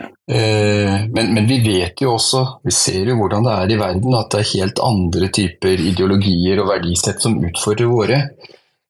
Uh, 0.01 1.05
men, 1.13 1.35
men, 1.35 1.45
vi 1.45 1.59
vet 1.61 2.01
jo 2.01 2.15
også, 2.15 2.41
vi 2.65 2.73
ser 2.73 3.11
jo 3.11 3.19
hvordan 3.19 3.45
det 3.45 3.53
er 3.59 3.73
i 3.75 3.77
verden, 3.77 4.15
at 4.17 4.31
det 4.33 4.41
er 4.41 4.51
helt 4.55 4.81
andre 4.87 5.29
typer 5.37 5.83
ideologier 5.91 6.63
og 6.63 6.71
verdisett 6.71 7.21
som 7.21 7.37
utfordrer 7.37 7.91
våre. 7.91 8.19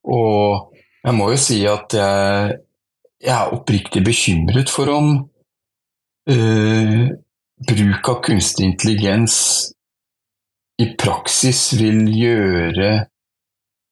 Og 0.08 0.72
jeg 1.04 1.16
må 1.16 1.26
jo 1.34 1.40
si 1.40 1.58
at 1.68 1.96
jeg, 1.96 2.54
jeg 3.20 3.34
er 3.36 3.52
oppriktig 3.52 4.00
bekymret 4.06 4.72
for 4.72 4.88
om 4.94 5.12
uh, 6.32 7.04
bruk 7.68 8.10
av 8.14 8.18
kunstig 8.24 8.64
intelligens 8.70 9.36
i 10.80 10.86
praksis 10.98 11.72
vil 11.78 12.06
gjøre 12.08 12.90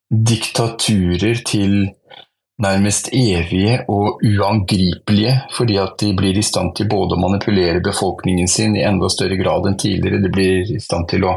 diktaturer 0.08 1.42
til 1.46 1.88
nærmest 2.62 3.10
evige 3.14 3.82
og 3.92 4.22
uangripelige, 4.24 5.34
fordi 5.54 5.78
at 5.78 5.98
de 6.00 6.12
blir 6.16 6.38
i 6.38 6.44
stand 6.44 6.74
til 6.76 6.88
både 6.90 7.14
å 7.14 7.22
manipulere 7.22 7.82
befolkningen 7.84 8.48
sin 8.50 8.76
i 8.76 8.86
enda 8.86 9.10
større 9.12 9.38
grad 9.38 9.68
enn 9.68 9.78
tidligere, 9.78 10.22
de 10.24 10.32
blir 10.32 10.72
i 10.74 10.80
stand 10.82 11.06
til 11.12 11.28
å 11.28 11.36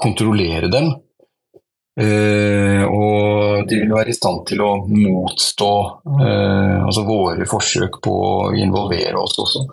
kontrollere 0.00 0.70
dem. 0.72 0.92
Uh, 1.92 2.86
og 2.88 3.66
de 3.68 3.82
vil 3.82 3.90
være 3.92 4.14
i 4.14 4.16
stand 4.16 4.46
til 4.48 4.62
å 4.64 4.70
motstå 4.88 5.72
uh, 6.08 6.78
altså 6.86 7.02
våre 7.04 7.44
forsøk 7.44 7.98
på 8.00 8.14
å 8.16 8.30
involvere 8.56 9.20
oss 9.20 9.36
også. 9.42 9.66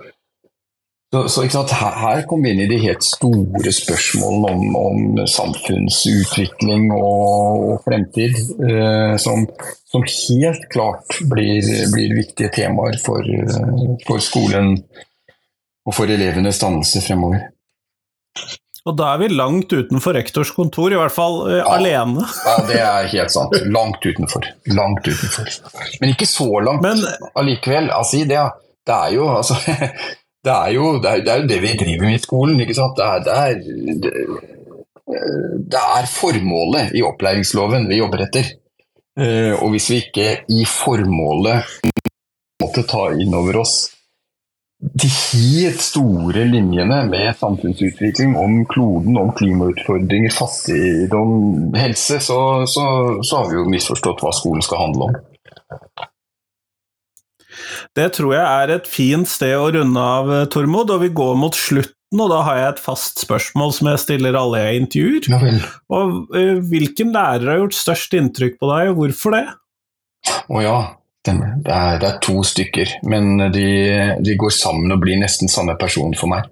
Så, 1.10 1.24
så 1.30 1.42
her, 1.74 1.96
her 1.98 2.20
kom 2.30 2.44
vi 2.46 2.52
inn 2.54 2.60
i 2.62 2.68
de 2.70 2.78
helt 2.84 3.02
store 3.02 3.72
spørsmålene 3.74 4.50
om, 4.54 4.76
om 4.78 5.22
samfunnsutvikling 5.26 6.92
og, 6.94 7.64
og 7.66 7.80
fremtid, 7.88 8.38
eh, 8.62 9.16
som, 9.18 9.48
som, 9.90 10.06
helt 10.06 10.68
klart 10.70 11.18
blir, 11.32 11.66
blir 11.96 12.14
viktige 12.14 12.52
temaer 12.54 13.00
for, 13.02 13.26
for, 14.06 14.22
skolen 14.22 14.76
og 15.90 15.98
for 15.98 16.14
elevenes 16.14 16.62
dannelse 16.62 17.02
fremover. 17.02 17.48
Og 18.86 18.94
da 19.02 19.10
er 19.16 19.24
vi 19.24 19.34
langt 19.34 19.74
utenfor 19.74 20.14
rektors 20.14 20.54
kontor, 20.54 20.94
i 20.94 21.02
hvert 21.02 21.18
fall 21.18 21.42
eh, 21.50 21.58
ja, 21.64 21.66
alene. 21.74 22.30
ja, 22.52 22.56
det 22.70 22.80
er 22.86 23.12
helt 23.18 23.34
sant. 23.34 23.58
Langt 23.66 24.06
utenfor. 24.06 24.46
Langt 24.78 25.10
utenfor. 25.10 25.50
Men 26.04 26.14
ikke 26.14 26.30
så 26.30 26.52
langt 26.70 26.86
Men, 26.86 27.02
allikevel. 27.34 27.90
Altså, 27.98 28.22
det, 28.30 28.46
det 28.86 29.02
er 29.02 29.18
jo 29.18 29.26
altså 29.34 29.58
det 30.46 30.54
er, 30.56 30.70
jo, 30.72 30.94
det, 31.04 31.10
er, 31.10 31.26
det 31.26 31.34
er, 31.34 31.48
det 31.50 31.60
vi 31.64 31.74
driver 31.80 32.08
med 32.08 32.16
i 32.16 32.24
skolen. 32.24 32.62
ikke 32.64 32.78
sant? 32.78 33.00
Det 33.00 33.36
er, 33.36 33.60
det 34.04 34.14
det 35.70 35.80
er 35.98 36.06
formålet 36.06 36.92
i 36.94 37.02
opplæringsloven 37.06 37.88
vi 37.90 37.98
jobber 37.98 38.28
etter. 38.28 38.52
Eh, 39.20 39.54
og 39.58 39.74
hvis 39.74 39.90
vi 39.90 40.02
ikke 40.04 40.28
i 40.54 40.66
formålet 40.70 41.80
måtte 42.62 42.86
ta 42.88 43.10
inn 43.18 43.34
over 43.34 43.64
oss 43.64 43.80
de 44.80 45.10
helt 45.12 45.82
store 45.84 46.46
linjene 46.48 47.02
med 47.10 47.36
samfunnsutvikling 47.36 48.38
om 48.40 48.62
kloden, 48.70 49.18
om 49.20 49.34
klimautfordringer, 49.36 50.32
fattigdom, 50.32 51.74
helse, 51.76 52.22
så, 52.24 52.40
så, 52.64 52.86
så 53.20 53.42
har 53.42 53.50
vi 53.50 53.58
jo 53.60 53.66
misforstått 53.74 54.24
hva 54.24 54.32
skolen 54.36 54.64
skal 54.64 54.86
handle 54.86 55.10
om. 55.10 55.18
Det 57.98 58.10
tror 58.18 58.36
jeg 58.36 58.44
er 58.46 58.76
et 58.76 58.90
fint 58.90 59.30
sted 59.30 59.56
å 59.58 59.70
runde 59.76 60.04
av, 60.04 60.32
eh, 60.34 60.46
Tormod, 60.52 60.92
og 60.94 61.04
vi 61.04 61.12
går 61.16 61.40
mot 61.40 61.56
slutten. 61.56 61.96
Og 62.18 62.32
da 62.32 62.40
har 62.42 62.58
jeg 62.58 62.70
et 62.74 62.82
fast 62.82 63.22
spørsmål 63.22 63.74
som 63.76 63.92
jeg 63.92 64.02
stiller 64.02 64.38
alle 64.38 64.64
jeg 64.64 64.84
intervjuer. 64.84 65.28
Ja, 65.30 65.58
og 65.94 66.32
uh, 66.34 66.56
Hvilken 66.72 67.12
lærer 67.14 67.52
har 67.52 67.60
gjort 67.62 67.78
størst 67.78 68.16
inntrykk 68.18 68.58
på 68.58 68.70
deg, 68.72 68.90
og 68.90 69.04
hvorfor 69.04 69.38
det? 69.38 69.44
Å 70.50 70.64
ja, 70.66 70.78
det 71.28 71.36
er, 71.70 72.00
det 72.02 72.08
er, 72.10 72.18
to 72.26 72.42
stykker, 72.48 72.96
men 73.12 73.52
de, 73.54 73.68
de, 74.26 74.38
går 74.42 74.54
sammen 74.56 74.96
og 74.96 75.04
blir 75.04 75.20
nesten 75.22 75.52
samme 75.52 75.78
person 75.80 76.16
for 76.18 76.32
meg. 76.32 76.50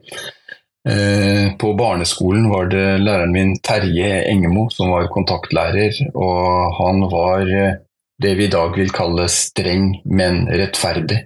Eh, 0.88 1.50
på 1.60 1.74
barneskolen 1.80 2.46
var 2.52 2.70
det 2.72 2.86
læreren 3.02 3.34
min 3.34 3.56
Terje 3.66 4.22
Engemo 4.30 4.68
som 4.72 4.94
var 4.94 5.10
kontaktlærer, 5.12 5.98
og 6.14 6.78
han 6.78 7.04
var 7.12 7.50
det 8.22 8.34
vi 8.36 8.48
i 8.48 8.52
dag 8.52 8.76
vil 8.78 8.92
kalle 8.94 9.28
streng, 9.30 9.92
men 10.06 10.46
rettferdig. 10.50 11.20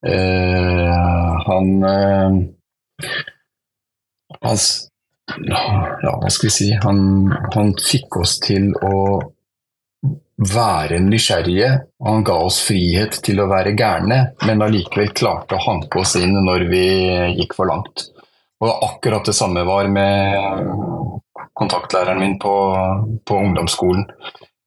Uh, 0.00 1.36
han 1.44 1.84
uh, 1.84 2.36
hans, 4.40 4.66
ja, 5.44 5.64
hva 6.00 6.30
skal 6.32 6.48
vi 6.48 6.54
si 6.54 6.70
han, 6.72 7.02
han, 7.54 7.74
fikk 7.76 8.20
oss 8.22 8.38
til 8.40 8.70
å 8.80 9.20
være 10.40 11.00
nysgjerrige. 11.04 11.70
Han 12.06 12.24
ga 12.24 12.38
oss 12.46 12.62
frihet 12.64 13.20
til 13.24 13.42
å 13.42 13.48
være 13.50 13.74
gærne, 13.76 14.20
men 14.48 14.64
allikevel 14.64 15.12
klarte 15.16 15.58
å 15.58 15.64
hanke 15.66 16.00
oss 16.00 16.16
inn 16.20 16.38
når 16.46 16.64
vi 16.70 16.86
gikk 17.42 17.56
for 17.58 17.68
langt. 17.68 18.08
Og 18.60 18.70
akkurat 18.70 19.24
det 19.28 19.36
samme 19.36 19.64
var 19.68 19.88
med 19.92 20.70
kontaktlæreren 21.56 22.20
min 22.20 22.38
på, 22.40 22.54
på 23.24 23.36
ungdomsskolen. 23.36 24.06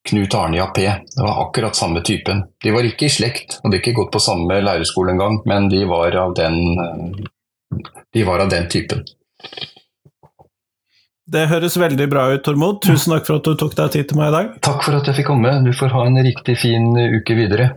Knut 0.10 0.36
Arne 0.36 0.58
Jappé. 0.58 0.86
Det 1.16 1.22
var 1.22 1.48
akkurat 1.48 1.76
samme 1.76 2.02
typen. 2.02 2.44
De 2.64 2.72
var 2.72 2.84
ikke 2.84 3.08
i 3.08 3.14
slekt, 3.14 3.60
og 3.64 3.72
de 3.72 3.78
har 3.78 3.84
ikke 3.84 3.96
gått 4.02 4.12
på 4.14 4.22
samme 4.24 4.60
lærerskole 4.62 5.16
engang, 5.16 5.40
men 5.48 5.70
de 5.72 5.84
var 5.88 6.16
av 6.20 6.36
den, 6.36 6.58
de 8.14 8.26
var 8.28 8.44
av 8.44 8.52
den 8.52 8.68
typen. 8.72 9.06
Det 11.34 11.46
høres 11.48 11.78
veldig 11.80 12.10
bra 12.12 12.26
ut, 12.34 12.44
Tormod. 12.44 12.82
Tusen 12.84 13.16
takk 13.16 13.30
for 13.30 13.40
at 13.40 13.48
du 13.48 13.56
tok 13.60 13.78
deg 13.80 13.94
tid 13.96 14.10
til 14.10 14.20
meg 14.20 14.34
i 14.34 14.36
dag. 14.36 14.50
Takk 14.68 14.84
for 14.84 15.00
at 15.00 15.08
jeg 15.08 15.22
fikk 15.22 15.32
komme. 15.32 15.56
Du 15.64 15.72
får 15.72 15.96
ha 15.96 16.04
en 16.10 16.20
riktig 16.28 16.58
fin 16.60 16.92
uke 16.92 17.40
videre. 17.40 17.72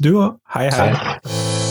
Du 0.00 0.14
òg. 0.16 0.40
hei. 0.56 0.70
hei. 0.72 0.88
hei. 0.96 1.63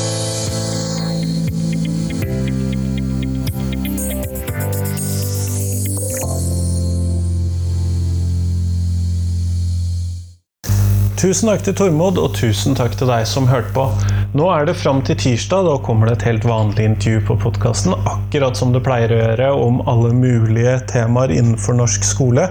Tusen 11.24 11.48
takk 11.48 11.62
til 11.64 11.76
Tormod, 11.80 12.18
og 12.20 12.34
tusen 12.36 12.76
takk 12.76 12.98
til 13.00 13.08
deg 13.08 13.24
som 13.30 13.46
hørte 13.48 13.72
på. 13.72 13.86
Nå 14.34 14.48
er 14.50 14.66
det 14.66 14.74
fram 14.74 14.98
til 15.06 15.14
tirsdag, 15.14 15.68
da 15.68 15.74
kommer 15.86 16.10
det 16.10 16.16
et 16.16 16.24
helt 16.26 16.46
vanlig 16.50 16.88
intervju 16.88 17.20
på 17.28 17.36
podkasten, 17.44 17.94
akkurat 18.10 18.58
som 18.58 18.72
det 18.74 18.80
pleier 18.82 19.12
å 19.14 19.20
gjøre, 19.20 19.50
om 19.62 19.76
alle 19.86 20.10
mulige 20.18 20.72
temaer 20.90 21.30
innenfor 21.36 21.78
norsk 21.78 22.08
skole. 22.08 22.48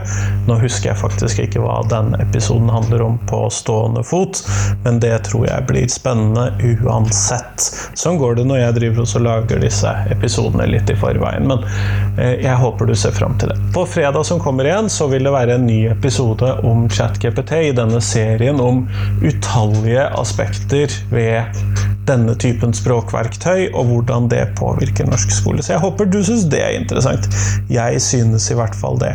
Nå 0.47 0.61
husker 0.62 0.93
jeg 0.93 1.01
faktisk 1.01 1.41
ikke 1.43 1.64
hva 1.64 1.80
denne 1.91 2.20
episoden 2.22 2.70
handler 2.70 3.03
om 3.03 3.16
på 3.26 3.41
stående 3.51 4.05
fot, 4.07 4.45
men 4.85 5.01
det 5.03 5.16
tror 5.26 5.49
jeg 5.49 5.66
blir 5.72 5.91
spennende 5.91 6.53
uansett. 6.62 7.66
Sånn 7.99 8.20
går 8.22 8.39
det 8.39 8.47
når 8.47 8.62
jeg 8.62 8.78
driver 8.78 9.03
og 9.03 9.26
lager 9.26 9.64
disse 9.66 9.97
episodene 10.14 10.68
litt 10.70 10.95
i 10.95 10.99
forveien, 11.03 11.51
men 11.51 11.66
eh, 12.14 12.39
jeg 12.47 12.62
håper 12.62 12.93
du 12.93 12.95
ser 12.95 13.18
fram 13.18 13.35
til 13.43 13.51
det. 13.51 13.59
På 13.74 13.83
fredag 13.91 14.22
som 14.30 14.39
kommer 14.39 14.70
igjen, 14.70 14.87
så 14.87 15.11
vil 15.11 15.26
det 15.26 15.35
være 15.35 15.59
en 15.59 15.66
ny 15.66 15.80
episode 15.91 16.55
om 16.62 16.87
ChatGPT 16.87 17.59
i 17.72 17.74
denne 17.74 17.99
serien 17.99 18.62
om 18.62 18.85
utallige 19.26 20.07
aspekter 20.22 20.95
ved 21.11 21.72
denne 22.09 22.35
typen 22.41 22.75
språkverktøy, 22.77 23.70
og 23.73 23.89
hvordan 23.91 24.29
det 24.33 24.45
påvirker 24.59 25.09
norsk 25.11 25.35
skole. 25.35 25.62
Så 25.62 25.77
jeg 25.77 25.85
håper 25.85 26.11
du 26.11 26.20
syns 26.27 26.49
det 26.53 26.62
er 26.62 26.79
interessant. 26.79 27.29
Jeg 27.73 28.03
synes 28.03 28.51
i 28.51 28.59
hvert 28.59 28.77
fall 28.79 29.01
det. 29.03 29.14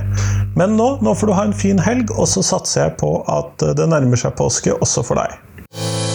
Men 0.58 0.78
nå, 0.80 0.96
nå 1.04 1.16
får 1.18 1.30
du 1.30 1.38
ha 1.38 1.48
en 1.50 1.58
fin 1.66 1.80
helg, 1.84 2.14
og 2.16 2.30
så 2.32 2.46
satser 2.46 2.88
jeg 2.88 2.98
på 3.02 3.18
at 3.28 3.70
det 3.78 3.90
nærmer 3.92 4.20
seg 4.20 4.38
påske 4.40 4.76
også 4.78 5.06
for 5.08 5.20
deg. 5.20 6.07